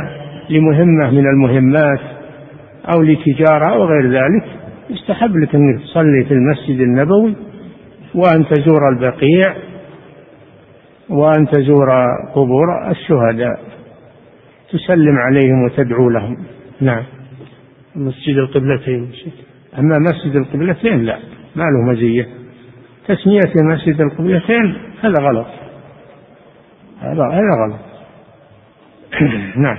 [0.50, 2.00] لمهمة من المهمات
[2.94, 4.44] أو لتجارة أو غير ذلك
[4.90, 7.34] يستحب لك أنك تصلي في المسجد النبوي
[8.14, 9.55] وأن تزور البقيع
[11.09, 11.88] وأن تزور
[12.34, 13.61] قبور الشهداء.
[14.72, 16.36] تسلم عليهم وتدعو لهم.
[16.80, 17.03] نعم.
[17.96, 19.11] مسجد القبلتين.
[19.78, 21.18] أما مسجد القبلتين لا.
[21.57, 22.28] ما له مزية.
[23.09, 25.46] تسمية مسجد القبلتين هذا غلط.
[27.00, 27.80] هذا هذا غلط.
[29.57, 29.78] نعم.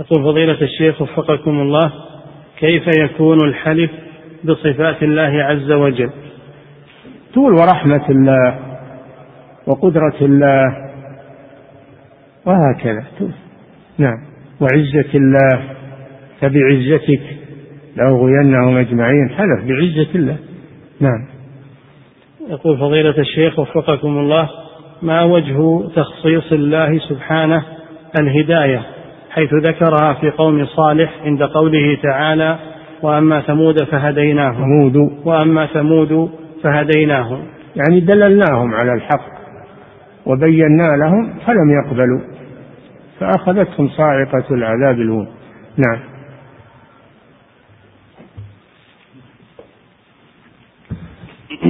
[0.00, 1.92] يقول فضيلة الشيخ وفقكم الله
[2.58, 3.90] كيف يكون الحلف
[4.44, 6.10] بصفات الله عز وجل؟
[7.32, 8.58] تقول ورحمة الله
[9.66, 10.64] وقدرة الله
[12.46, 13.04] وهكذا.
[13.98, 14.18] نعم.
[14.60, 15.62] وعزة الله
[16.40, 17.22] فبعزتك
[17.96, 19.30] لأغوينهم أجمعين.
[19.30, 20.36] حلف بعزة الله.
[21.00, 21.26] نعم.
[22.48, 24.48] يقول فضيلة الشيخ وفقكم الله
[25.02, 27.62] ما وجه تخصيص الله سبحانه
[28.20, 28.82] الهداية
[29.30, 32.58] حيث ذكرها في قوم صالح عند قوله تعالى
[33.02, 34.56] وأما ثمود فهديناهم.
[34.56, 34.96] ثمود.
[35.24, 36.30] وأما ثمود
[36.62, 37.46] فهديناهم.
[37.76, 39.38] يعني دللناهم على الحق
[40.26, 42.20] وبينا لهم فلم يقبلوا
[43.20, 45.26] فأخذتهم صاعقة العذاب الأول
[45.76, 46.07] نعم.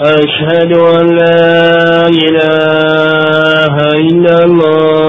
[0.00, 5.00] أشهد أن لا إله إلا الله.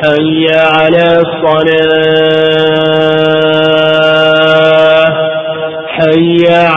[0.03, 2.34] حي على الصلاة.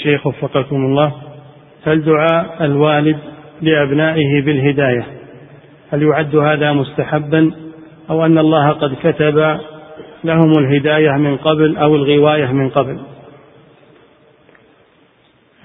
[0.00, 1.12] الشيخ وفقكم الله
[1.86, 3.18] هل دعاء الوالد
[3.62, 5.06] لأبنائه بالهداية.
[5.92, 7.52] هل يعد هذا مستحبا؟
[8.10, 9.58] أو أن الله قد كتب
[10.24, 13.00] لهم الهداية من قبل أو الغواية من قبل؟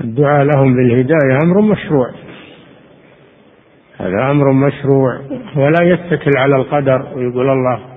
[0.01, 2.11] الدعاء لهم بالهداية أمر مشروع.
[3.97, 5.21] هذا أمر مشروع
[5.55, 7.94] ولا يتكل على القدر ويقول الله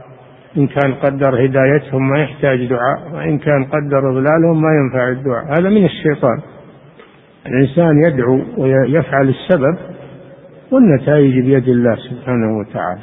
[0.56, 5.58] إن كان قدر هدايتهم ما يحتاج دعاء وإن كان قدر إضلالهم ما ينفع الدعاء.
[5.58, 6.40] هذا من الشيطان.
[7.46, 9.76] الإنسان يدعو ويفعل السبب
[10.72, 13.02] والنتائج بيد الله سبحانه وتعالى.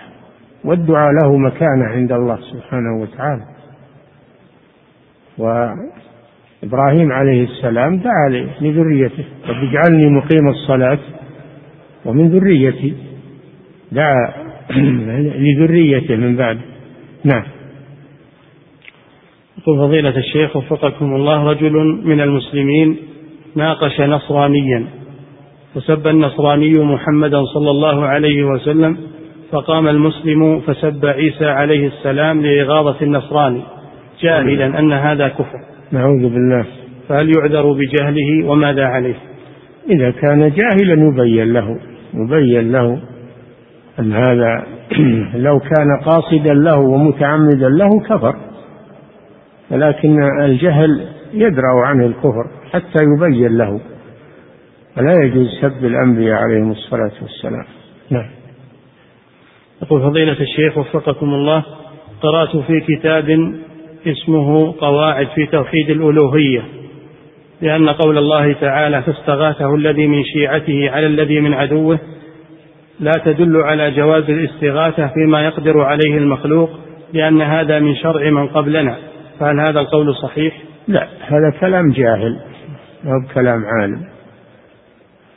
[0.63, 3.43] والدعاء له مكانة عند الله سبحانه وتعالى.
[5.37, 8.29] وإبراهيم عليه السلام دعا
[8.61, 10.99] لذريته رب اجعلني مقيم الصلاة.
[12.05, 12.93] ومن ذريتي
[13.91, 14.33] دعا
[15.45, 16.74] لذريته من بعد.
[17.26, 17.43] نعم.
[19.57, 21.73] يقول فضيلة الشيخ وفقكم الله رجل
[22.03, 22.97] من المسلمين
[23.55, 24.86] ناقش نصرانيا
[25.76, 28.97] فسب النصراني محمدا صلى الله عليه وسلم
[29.51, 33.61] فقام المسلم فسب عيسى عليه السلام لإغاظة النصراني
[34.21, 35.59] جاهلا أن هذا كفر.
[35.91, 36.65] نعوذ بالله.
[37.09, 39.15] فهل يعذر بجهله وماذا عليه؟
[39.89, 41.80] إذا كان جاهلا يبين له
[42.13, 42.99] يبين له
[43.99, 44.63] هذا
[45.47, 48.35] لو كان قاصدا له ومتعمدا له كفر.
[49.71, 53.81] ولكن الجهل يدرأ عنه الكفر حتى يبين له.
[54.97, 57.65] ولا يجوز سب الأنبياء عليهم الصلاة والسلام.
[58.09, 58.29] نعم.
[59.81, 61.63] يقول فضيلة الشيخ وفقكم الله
[62.21, 63.53] قرأت في كتاب
[64.07, 66.63] اسمه قواعد في توحيد الألوهية
[67.61, 71.99] لأن قول الله تعالى فاستغاثه الذي من شيعته على الذي من عدوه
[72.99, 76.69] لا تدل على جواز الاستغاثة فيما يقدر عليه المخلوق
[77.13, 78.97] لأن هذا من شرع من قبلنا.
[79.39, 82.39] فهل هذا القول صحيح؟ لا هذا كلام جاهل
[83.05, 84.01] هو كلام عالم.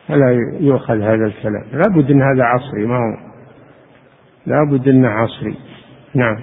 [0.08, 1.64] فلا يؤخذ هذا الكلام.
[1.72, 3.28] لابد إن هذا عصري ما هو؟
[4.46, 5.54] لابد انه عصري.
[6.14, 6.36] نعم.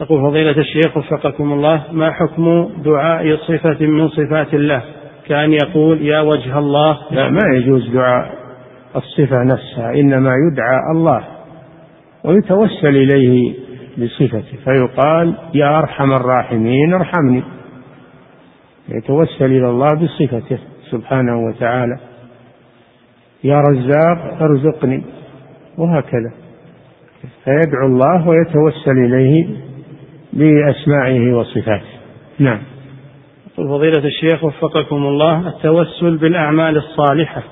[0.00, 4.82] يقول فضيلة الشيخ وفقكم الله ما حكم دعاء صفة من صفات الله؟
[5.28, 6.98] كأن يقول يا وجه الله.
[7.10, 8.37] لا ما يجوز دعاء
[8.96, 11.24] الصفة نفسها إنما يدعى الله
[12.24, 13.54] ويتوسل إليه
[13.98, 17.42] بصفته فيقال يا أرحم الراحمين ارحمني.
[18.88, 20.58] يتوسل إلى الله بصفته
[20.90, 21.98] سبحانه وتعالى.
[23.44, 25.02] يا رزاق ارزقني
[25.78, 26.32] وهكذا.
[27.44, 29.46] فيدعو الله ويتوسل إليه
[30.32, 31.98] بأسمائه وصفاته.
[32.38, 32.58] نعم.
[33.56, 37.42] فضيلة الشيخ وفقكم الله التوسل بالأعمال الصالحة.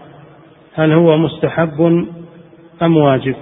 [0.76, 2.06] هل هو مستحب
[2.82, 3.34] أم واجب؟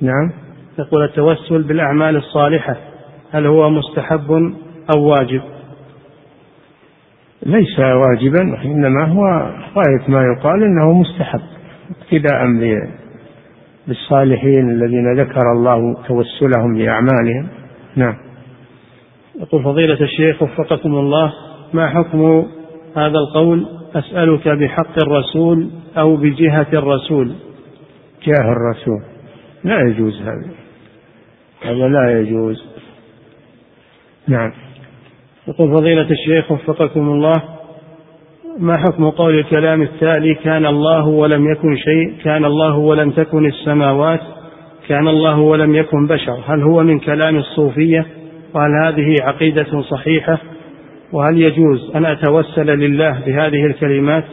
[0.00, 0.32] نعم.
[0.78, 2.76] يقول التوسل بالأعمال الصالحة
[3.32, 4.54] هل هو مستحب
[4.94, 5.42] أو واجب؟
[7.46, 9.24] ليس واجبا إنما هو
[9.76, 11.40] غاية ما يقال إنه مستحب.
[11.90, 12.46] اقتداء
[13.86, 17.48] بالصالحين الذين ذكر الله توسلهم بأعمالهم
[17.96, 18.16] نعم.
[19.40, 21.32] يقول فضيلة الشيخ وفقكم الله
[21.72, 22.46] ما حكم
[22.96, 27.32] هذا القول أسألك بحق الرسول أو بجهة الرسول.
[28.26, 29.02] جاه الرسول.
[29.64, 30.50] لا يجوز هذا.
[31.62, 32.64] هذا لا يجوز.
[34.28, 34.52] نعم.
[35.48, 37.42] يقول فضيلة الشيخ وفقكم الله
[38.58, 44.20] ما حكم قول الكلام التالي؟ كان الله ولم يكن شيء كان الله ولم تكن السماوات
[44.88, 46.40] كان الله ولم يكن بشر.
[46.46, 48.06] هل هو من كلام الصوفية؟
[48.54, 50.38] وهل هذه عقيدة صحيحة؟
[51.12, 54.24] وهل يجوز أن أتوسل لله بهذه الكلمات؟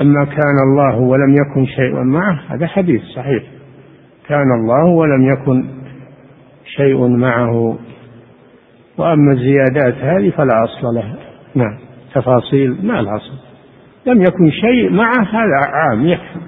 [0.00, 3.42] أما كان الله ولم يكن شيء معه هذا حديث صحيح.
[4.28, 5.64] كان الله ولم يكن
[6.76, 7.78] شيء معه.
[8.98, 11.16] وأما الزيادات هذه فلا أصل لها.
[11.54, 11.78] نعم.
[12.14, 13.32] تفاصيل؟ ما لها أصل.
[14.06, 16.38] لم يكن شيء معه هذا عام يكفي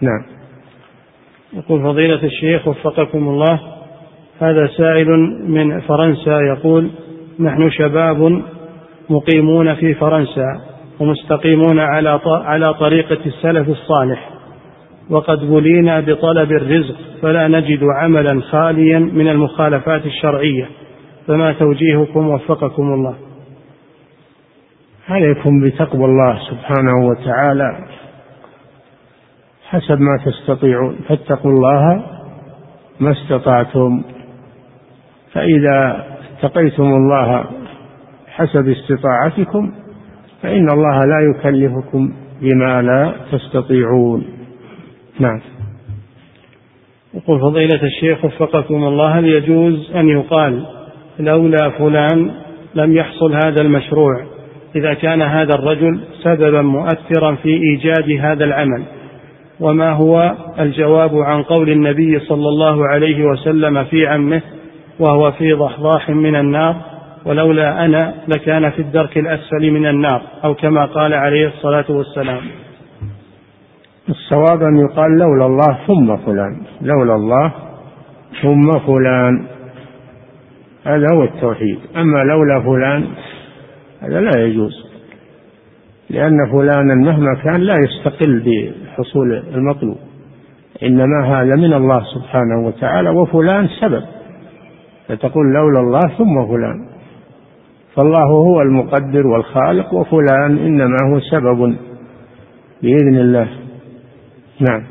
[0.00, 0.22] نعم.
[1.52, 3.60] يقول فضيلة الشيخ وفقكم الله
[4.40, 5.08] هذا سائل
[5.48, 6.90] من فرنسا يقول
[7.40, 8.42] نحن شباب
[9.10, 10.60] مقيمون في فرنسا
[11.00, 14.30] ومستقيمون على على طريقة السلف الصالح.
[15.10, 20.68] وقد بلينا بطلب الرزق فلا نجد عملا خاليا من المخالفات الشرعية.
[21.26, 23.14] فما توجيهكم وفقكم الله.
[25.08, 27.88] عليكم بتقوى الله سبحانه وتعالى.
[29.68, 30.96] حسب ما تستطيعون.
[31.08, 32.02] فاتقوا الله
[33.00, 34.02] ما استطعتم.
[35.32, 36.06] فإذا
[36.38, 37.44] اتقيتم الله
[38.28, 39.72] حسب استطاعتكم
[40.42, 44.24] فإن الله لا يكلفكم بما لا تستطيعون.
[45.20, 45.40] نعم.
[47.14, 50.66] يقول فضيلة الشيخ وفقكم الله هل يجوز أن يقال
[51.18, 52.30] لولا فلان
[52.74, 54.24] لم يحصل هذا المشروع؟
[54.76, 58.82] إذا كان هذا الرجل سببا مؤثرا في إيجاد هذا العمل.
[59.60, 64.42] وما هو الجواب عن قول النبي صلى الله عليه وسلم في عمه؟
[64.98, 66.76] وهو في ضحضاح من النار
[67.24, 72.40] ولولا أنا لكان في الدرك الأسفل من النار أو كما قال عليه الصلاة والسلام.
[74.08, 77.52] الصواب أن يقال لولا الله ثم فلان لولا الله
[78.42, 79.46] ثم فلان.
[80.84, 81.78] هذا هو التوحيد.
[81.96, 83.06] أما لولا فلان
[84.02, 84.86] هذا لا يجوز
[86.10, 89.98] لأن فلانا مهما كان لا يستقل بحصول المطلوب.
[90.82, 94.02] إنما هذا من الله سبحانه وتعالى وفلان سبب.
[95.08, 96.86] فتقول لولا الله ثم فلان.
[97.94, 101.76] فالله هو المقدر والخالق وفلان إنما هو سبب
[102.82, 103.48] بإذن الله.
[104.60, 104.82] نعم.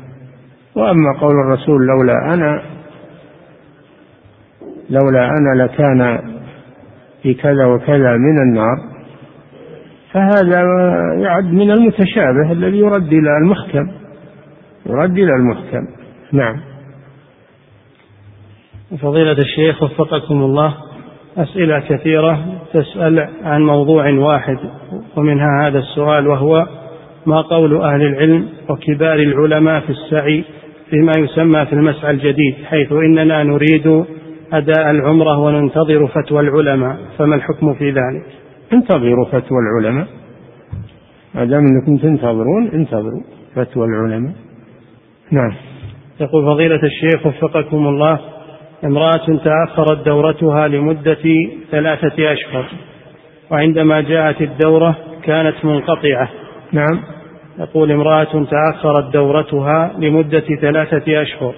[0.74, 2.62] وأما قول الرسول لولا أنا
[4.90, 6.18] لولا أنا لكان
[7.22, 8.76] في كذا وكذا من النار
[10.12, 10.62] فهذا
[11.16, 13.90] يعد من المتشابه الذي يرد إلى المحكم.
[14.86, 15.86] يرد إلى المحكم.
[16.32, 16.56] نعم.
[18.90, 20.74] فضيلة الشيخ وفقكم الله
[21.36, 24.58] أسئلة كثيرة تسأل عن موضوع واحد
[25.16, 26.66] ومنها هذا السؤال وهو
[27.26, 30.44] ما قول أهل العلم وكبار العلماء في السعي
[30.90, 34.04] فيما يسمى في المسعى الجديد حيث إننا نريد
[34.52, 38.26] أداء العمرة وننتظر فتوى العلماء فما الحكم في ذلك؟
[38.72, 40.06] انتظروا فتوى العلماء.
[41.34, 43.22] ما دام أنكم تنتظرون انتظروا
[43.54, 44.32] فتوى العلماء.
[45.30, 45.52] نعم.
[46.20, 48.20] يقول فضيلة الشيخ وفقكم الله
[48.84, 52.64] امرأة تأخرت دورتها لمدة ثلاثة أشهر
[53.50, 56.28] وعندما جاءت الدورة كانت منقطعة.
[56.72, 57.02] نعم.
[57.58, 61.54] يقول امرأة تأخرت دورتها لمدة ثلاثة أشهر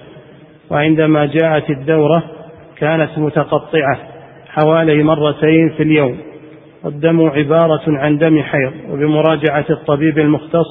[0.69, 2.23] وعندما جاءت الدورة
[2.77, 3.97] كانت متقطعة
[4.47, 6.17] حوالي مرتين في اليوم.
[6.83, 10.67] والدم عبارة عن دم حيض وبمراجعة الطبيب المختص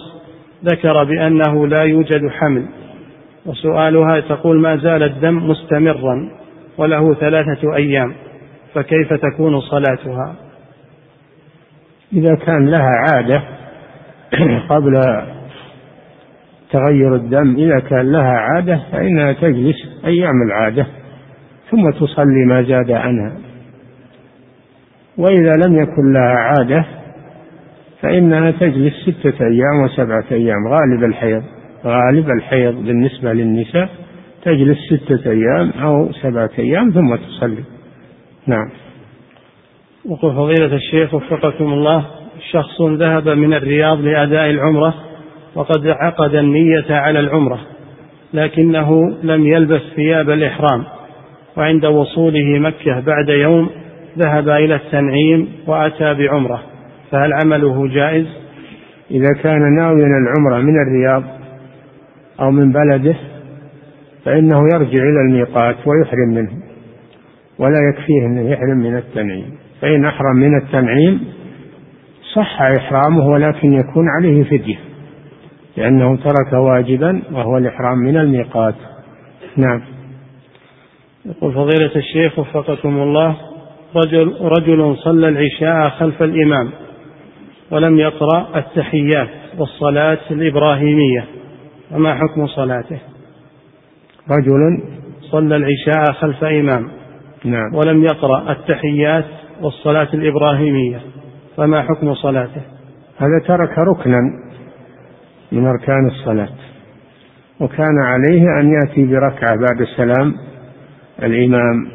[0.65, 2.67] ذكر بأنه لا يوجد حمل.
[3.47, 6.31] وسؤالها تقول ما زال الدم مستمرا
[6.79, 8.15] وله ثلاثة أيام
[8.75, 10.35] فكيف تكون صلاتها؟
[12.13, 13.43] إذا كان لها عادة
[14.71, 15.01] قبل
[16.71, 20.87] تغير الدم إذا كان لها عادة فإنها تجلس أيام العادة
[21.71, 23.33] ثم تصلي ما زاد عنها.
[25.19, 26.85] وإذا لم يكن لها عادة
[28.03, 31.43] فإنها تجلس ستة أيام وسبعة أيام غالب الحيض.
[31.85, 33.89] غالب الحيض بالنسبة للنساء
[34.43, 37.65] تجلس ستة أيام أو سبعة أيام ثم تصلي
[38.47, 38.71] نعم
[40.05, 42.05] وقل فضيلة الشيخ وفقكم الله
[42.51, 44.95] شخص ذهب من الرياض لأداء العمرة
[45.55, 47.61] وقد عقد النية على العمرة
[48.35, 50.85] لكنه لم يلبس ثياب الإحرام
[51.57, 53.71] وعند وصوله مكة بعد يوم
[54.19, 56.63] ذهب إلى التنعيم وأتى بعمرة
[57.11, 58.27] فهل عمله جائز؟
[59.11, 61.38] إذا كان ناويا العمرة من الرياض
[62.41, 63.17] أو من بلده
[64.25, 66.51] فإنه يرجع إلى الميقات ويحرم منه
[67.59, 69.59] ولا يكفيه أنه يحرم من التنعيم.
[69.81, 71.21] فإن أحرم من التنعيم
[72.35, 74.79] صح إحرامه ولكن يكون عليه فدية
[75.77, 78.75] لأنه ترك واجبا وهو الإحرام من الميقات.
[79.57, 79.83] نعم.
[81.27, 83.37] يقول فضيلة الشيخ وفقكم الله
[83.97, 86.71] رجل رجل صلى العشاء خلف الإمام
[87.71, 89.29] ولم يقرأ التحيات
[89.59, 91.25] والصلاة الإبراهيمية.
[91.91, 92.99] وما حكم صلاته؟
[94.31, 94.83] رجل
[95.21, 96.89] صلى العشاء خلف إمام.
[97.45, 97.75] نعم.
[97.75, 99.25] ولم يقرأ التحيات
[99.63, 101.01] والصلاة الإبراهيمية.
[101.57, 102.63] فما حكم صلاته؟
[103.19, 104.21] هذا ترك ركنا
[105.53, 106.49] من أركان الصلاة.
[107.61, 110.35] وكان عليه أن يأتي بركعة بعد السلام
[111.23, 111.89] الإمام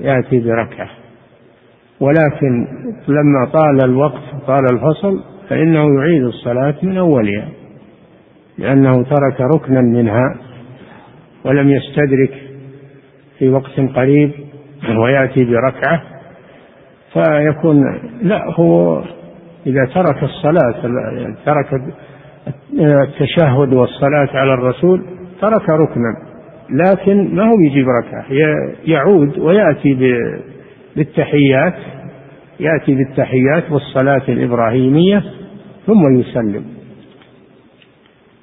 [0.00, 0.90] يأتي بركعة.
[2.00, 2.66] ولكن
[3.08, 7.48] لما طال الوقت طال الفصل فإنه يعيد الصلاة من أولها.
[8.62, 10.36] لأنه ترك ركنا منها
[11.44, 12.42] ولم يستدرك
[13.38, 14.30] في وقت قريب
[14.96, 16.02] ويأتي بركعة
[17.12, 19.02] فيكون لا هو
[19.66, 20.74] إذا ترك الصلاة
[21.46, 21.82] ترك
[22.80, 25.04] التشهد والصلاة على الرسول
[25.40, 26.16] ترك ركنا
[26.70, 28.24] لكن ما هو يجيب ركعة
[28.84, 29.94] يعود ويأتي
[30.96, 31.74] بالتحيات
[32.60, 35.22] يأتي بالتحيات والصلاة الإبراهيمية
[35.86, 36.64] ثم يسلم.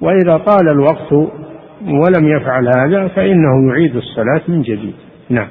[0.00, 1.12] وإذا طال الوقت
[1.82, 4.94] ولم يفعل هذا فإنه يعيد الصلاة من جديد.
[5.30, 5.48] نعم.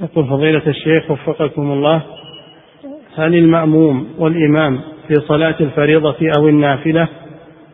[0.00, 2.02] يقول فضيلة الشيخ وفقكم الله
[3.16, 7.08] هل المأموم والإمام في صلاة الفريضة أو النافلة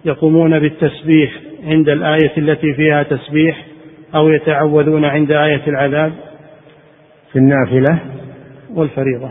[0.04, 1.32] يقومون بالتسبيح
[1.64, 3.66] عند الآية التي فيها تسبيح
[4.14, 6.12] أو يتعوذون عند آية العذاب؟
[7.32, 7.98] في النافلة؟
[8.74, 9.30] والفريضة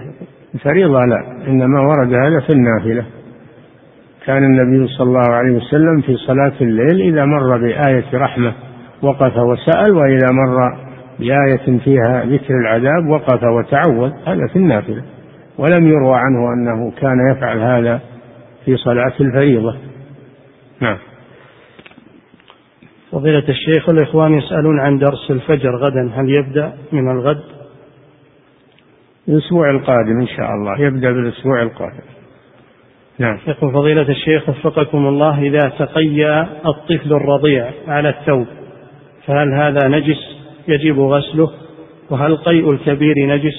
[0.56, 3.06] الفريضة لا إنما ورد هذا في النافلة.
[4.26, 8.54] كان النبي صلى الله عليه وسلم في صلاة الليل إذا مر بآية رحمة
[9.02, 10.78] وقف وسأل وإذا مر
[11.20, 15.04] بآية فيها ذكر العذاب وقف وتعوذ هذا في النافلة.
[15.58, 18.00] ولم يروى عنه أنه كان يفعل هذا
[18.66, 19.78] في صلاة الفريضة.
[20.82, 20.98] نعم.
[23.12, 27.44] فضيلة الشيخ الإخوان يسألون عن درس الفجر غدا هل يبدأ من الغد؟
[29.28, 32.11] الأسبوع القادم إن شاء الله يبدأ بالأسبوع القادم.
[33.22, 33.38] نعم.
[33.48, 38.48] يقول فضيلة الشيخ وفقكم الله إذا تقيأ الطفل الرضيع على الثوب
[39.26, 40.38] فهل هذا نجس
[40.68, 41.52] يجب غسله؟
[42.10, 43.54] وهل قيء الكبير نجس؟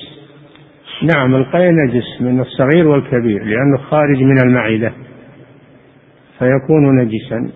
[1.16, 4.92] نعم القيء نجس من الصغير والكبير لأنه خارج من المعدة
[6.38, 7.52] فيكون نجسا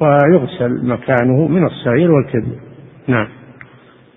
[0.00, 2.58] ويغسل مكانه من الصغير والكبير.
[3.06, 3.28] نعم.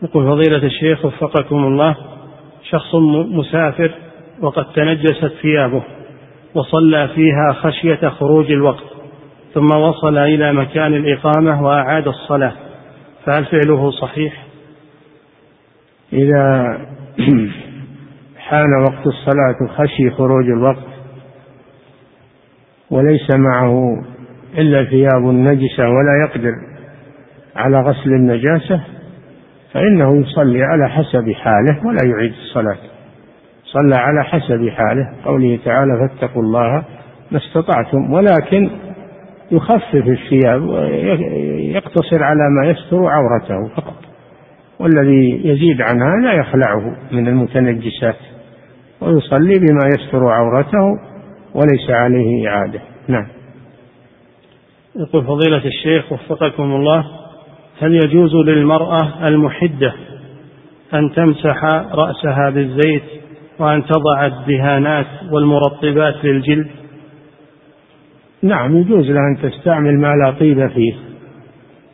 [0.03, 1.95] يقول فضيلة الشيخ وفقكم الله
[2.69, 2.95] شخص
[3.31, 3.91] مسافر
[4.41, 5.83] وقد تنجست ثيابه
[6.56, 8.84] وصلى فيها خشية خروج الوقت
[9.53, 12.53] ثم وصل إلى مكان الإقامة وأعاد الصلاة
[13.26, 14.45] فهل فعله صحيح؟
[16.14, 16.78] إذا
[18.48, 20.91] حان وقت الصلاة خشي خروج الوقت
[22.91, 24.03] وليس معه
[24.57, 26.53] إلا ثياب نجسة ولا يقدر
[27.56, 28.82] على غسل النجاسة
[29.73, 32.90] فإنه يصلي على حسب حاله ولا يعيد الصلاة
[33.73, 35.14] صلى على حسب حاله.
[35.26, 36.84] قوله تعالى فاتقوا الله
[37.31, 38.14] ما استطعتم.
[38.14, 38.69] ولكن
[39.52, 40.61] يخفف الثياب
[41.76, 43.95] يقتصر على ما يستر عورته فقط.
[44.80, 48.15] والذي يزيد عن هذا يخلعه من المتنجسات
[49.02, 50.99] ويصلي بما يستر عورته
[51.56, 52.80] وليس عليه إعادة.
[53.07, 53.27] نعم.
[54.95, 57.06] يقول فضيلة الشيخ وفقكم الله
[57.81, 59.93] هل يجوز للمرأة المحدة
[60.93, 63.20] أن تمسح رأسها بالزيت
[63.61, 66.67] وأن تضع الدهانات والمرطبات للجلد؟
[68.43, 70.93] نعم يجوز لها أن تستعمل ما لا طيب فيه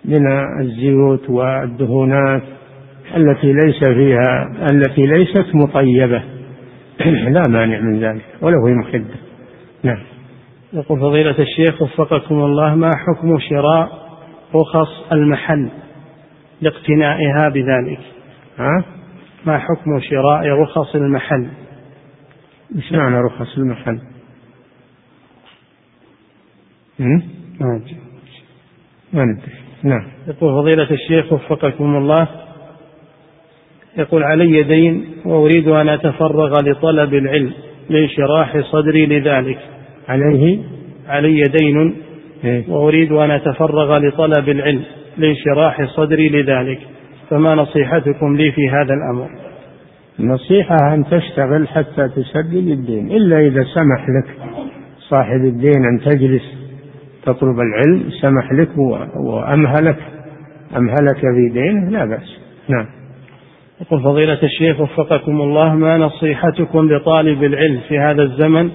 [0.05, 0.27] من
[0.61, 2.41] الزيوت والدهونات
[3.15, 6.23] التي ليس فيها التي ليست مطيبة.
[7.35, 9.15] لا مانع من ذلك ولو هي مخدة.
[9.83, 10.03] نعم.
[10.73, 13.89] يقول فضيلة الشيخ وفقكم الله ما حكم شراء
[14.55, 15.69] رخص المحل
[16.61, 17.99] لاقتنائها بذلك؟
[18.57, 18.96] ها؟
[19.45, 21.47] ما حكم شراء رخص المحل؟
[22.75, 23.99] إيش معنى رخص المحل؟
[29.13, 29.39] ما
[29.83, 30.07] نعم.
[30.27, 32.27] يقول فضيلة الشيخ وفقكم الله
[33.97, 37.53] يقول علي دين وأريد أن أتفرغ لطلب العلم
[37.89, 39.59] لانشراح صدري لذلك.
[40.07, 40.59] عليه؟
[41.07, 41.95] علي دين
[42.43, 44.83] إيه؟ وأريد أن أتفرغ لطلب العلم
[45.17, 46.79] لانشراح صدري لذلك.
[47.29, 49.29] فما نصيحتكم لي في هذا الأمر؟
[50.19, 54.35] النصيحة أن تشتغل حتى تسدد الدين إلا إذا سمح لك
[54.99, 56.43] صاحب الدين أن تجلس
[57.25, 58.69] تطلب العلم سمح لك
[59.17, 59.97] وأمهلك
[60.77, 62.39] أمهلك في دينه لا بأس.
[62.69, 62.85] نعم.
[63.81, 68.69] يقول فضيلة الشيخ وفقكم الله ما نصيحتكم لطالب العلم في هذا الزمن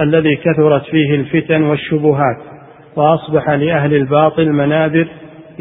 [0.00, 2.36] الذي كثرت فيه الفتن والشبهات
[2.96, 5.08] وأصبح لأهل الباطل منابر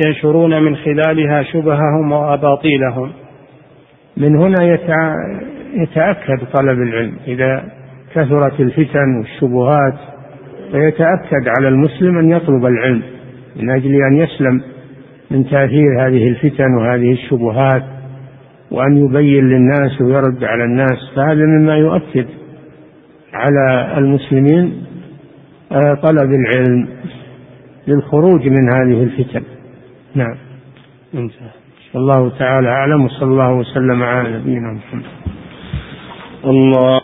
[0.05, 3.11] ينشرون من خلالها شبههم وأباطيلهم.
[4.17, 4.63] من هنا
[5.73, 7.13] يتأكد طلب العلم.
[7.27, 7.63] إذا
[8.15, 9.93] كثرت الفتن والشبهات
[10.71, 13.01] فيتأكد على المسلم أن يطلب العلم
[13.55, 14.61] من أجل أن يسلم
[15.31, 17.83] من تأثير هذه الفتن وهذه الشبهات
[18.71, 20.97] وأن يبين للناس ويرد على الناس.
[21.15, 22.25] فهذا مما يؤكد
[23.33, 24.73] على المسلمين
[25.71, 26.87] آه، طلب العلم
[27.87, 29.43] للخروج من هذه الفتن.
[30.15, 30.35] نعم.
[31.13, 31.49] انتهى.
[31.95, 35.05] الله تعالى أعلم وصلى الله وسلم على نبينا محمد.
[36.45, 37.02] الله